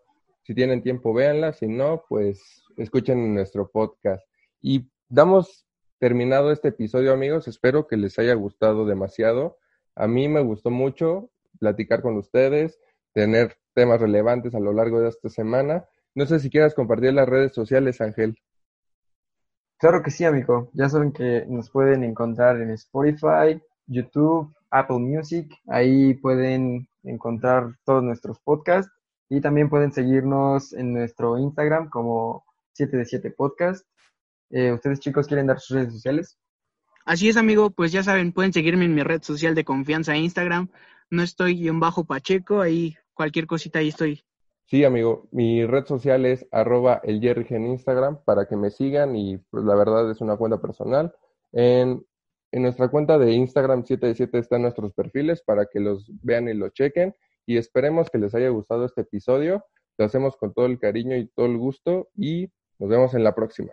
si 0.42 0.54
tienen 0.54 0.82
tiempo, 0.82 1.14
véanlas. 1.14 1.58
Si 1.58 1.66
no, 1.66 2.04
pues 2.08 2.62
escuchen 2.76 3.34
nuestro 3.34 3.68
podcast. 3.70 4.22
Y 4.60 4.90
damos 5.08 5.66
terminado 6.00 6.50
este 6.50 6.68
episodio, 6.68 7.12
amigos. 7.12 7.46
Espero 7.46 7.86
que 7.86 7.98
les 7.98 8.18
haya 8.18 8.34
gustado 8.34 8.86
demasiado. 8.86 9.58
A 9.94 10.08
mí 10.08 10.28
me 10.28 10.40
gustó 10.40 10.70
mucho 10.70 11.30
platicar 11.58 12.00
con 12.00 12.16
ustedes, 12.16 12.80
tener 13.12 13.56
temas 13.74 14.00
relevantes 14.00 14.54
a 14.54 14.60
lo 14.60 14.72
largo 14.72 15.00
de 15.00 15.10
esta 15.10 15.28
semana. 15.28 15.84
No 16.14 16.24
sé 16.24 16.40
si 16.40 16.48
quieras 16.48 16.74
compartir 16.74 17.12
las 17.12 17.28
redes 17.28 17.52
sociales, 17.52 18.00
Ángel. 18.00 18.38
Claro 19.78 20.02
que 20.02 20.10
sí, 20.10 20.24
amigo. 20.24 20.70
Ya 20.72 20.88
saben 20.88 21.12
que 21.12 21.44
nos 21.46 21.70
pueden 21.70 22.02
encontrar 22.02 22.60
en 22.60 22.70
Spotify, 22.70 23.62
YouTube, 23.86 24.54
Apple 24.70 25.00
Music. 25.00 25.52
Ahí 25.68 26.14
pueden 26.14 26.88
encontrar 27.02 27.76
todos 27.84 28.02
nuestros 28.02 28.40
podcasts 28.40 28.90
y 29.28 29.42
también 29.42 29.68
pueden 29.68 29.92
seguirnos 29.92 30.72
en 30.72 30.94
nuestro 30.94 31.36
Instagram 31.36 31.90
como 31.90 32.44
7 32.72 32.96
de 32.96 33.04
7 33.04 33.30
Podcast. 33.32 33.86
Eh, 34.50 34.72
¿Ustedes 34.72 35.00
chicos 35.00 35.26
quieren 35.26 35.46
dar 35.46 35.60
sus 35.60 35.76
redes 35.76 35.92
sociales? 35.92 36.38
Así 37.04 37.28
es, 37.28 37.36
amigo, 37.36 37.70
pues 37.70 37.92
ya 37.92 38.02
saben, 38.02 38.32
pueden 38.32 38.52
seguirme 38.52 38.84
en 38.84 38.94
mi 38.94 39.02
red 39.02 39.22
social 39.22 39.54
de 39.54 39.64
confianza 39.64 40.16
Instagram. 40.16 40.68
No 41.10 41.22
estoy 41.22 41.56
guion 41.56 41.80
bajo 41.80 42.04
Pacheco, 42.04 42.60
ahí 42.60 42.96
cualquier 43.14 43.46
cosita 43.46 43.78
ahí 43.78 43.88
estoy. 43.88 44.22
Sí, 44.66 44.84
amigo, 44.84 45.28
mi 45.32 45.66
red 45.66 45.84
social 45.86 46.24
es 46.26 46.46
arroba 46.52 47.00
el 47.02 47.26
en 47.26 47.66
Instagram 47.66 48.22
para 48.24 48.46
que 48.46 48.54
me 48.54 48.70
sigan 48.70 49.16
y 49.16 49.38
pues 49.38 49.64
la 49.64 49.74
verdad 49.74 50.08
es 50.10 50.20
una 50.20 50.36
cuenta 50.36 50.60
personal. 50.60 51.12
En, 51.50 52.06
en 52.52 52.62
nuestra 52.62 52.88
cuenta 52.88 53.18
de 53.18 53.32
Instagram 53.32 53.84
7 53.84 54.06
de 54.06 54.14
7 54.14 54.38
están 54.38 54.62
nuestros 54.62 54.92
perfiles 54.92 55.42
para 55.42 55.66
que 55.66 55.80
los 55.80 56.08
vean 56.22 56.48
y 56.48 56.54
los 56.54 56.72
chequen 56.72 57.16
y 57.46 57.56
esperemos 57.56 58.10
que 58.10 58.18
les 58.18 58.32
haya 58.36 58.48
gustado 58.50 58.84
este 58.84 59.00
episodio. 59.00 59.64
Lo 59.98 60.04
hacemos 60.04 60.36
con 60.36 60.54
todo 60.54 60.66
el 60.66 60.78
cariño 60.78 61.16
y 61.16 61.26
todo 61.26 61.46
el 61.46 61.58
gusto 61.58 62.08
y 62.14 62.48
nos 62.78 62.88
vemos 62.88 63.14
en 63.14 63.24
la 63.24 63.34
próxima. 63.34 63.72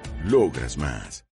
Logras 0.23 0.77
más. 0.77 1.25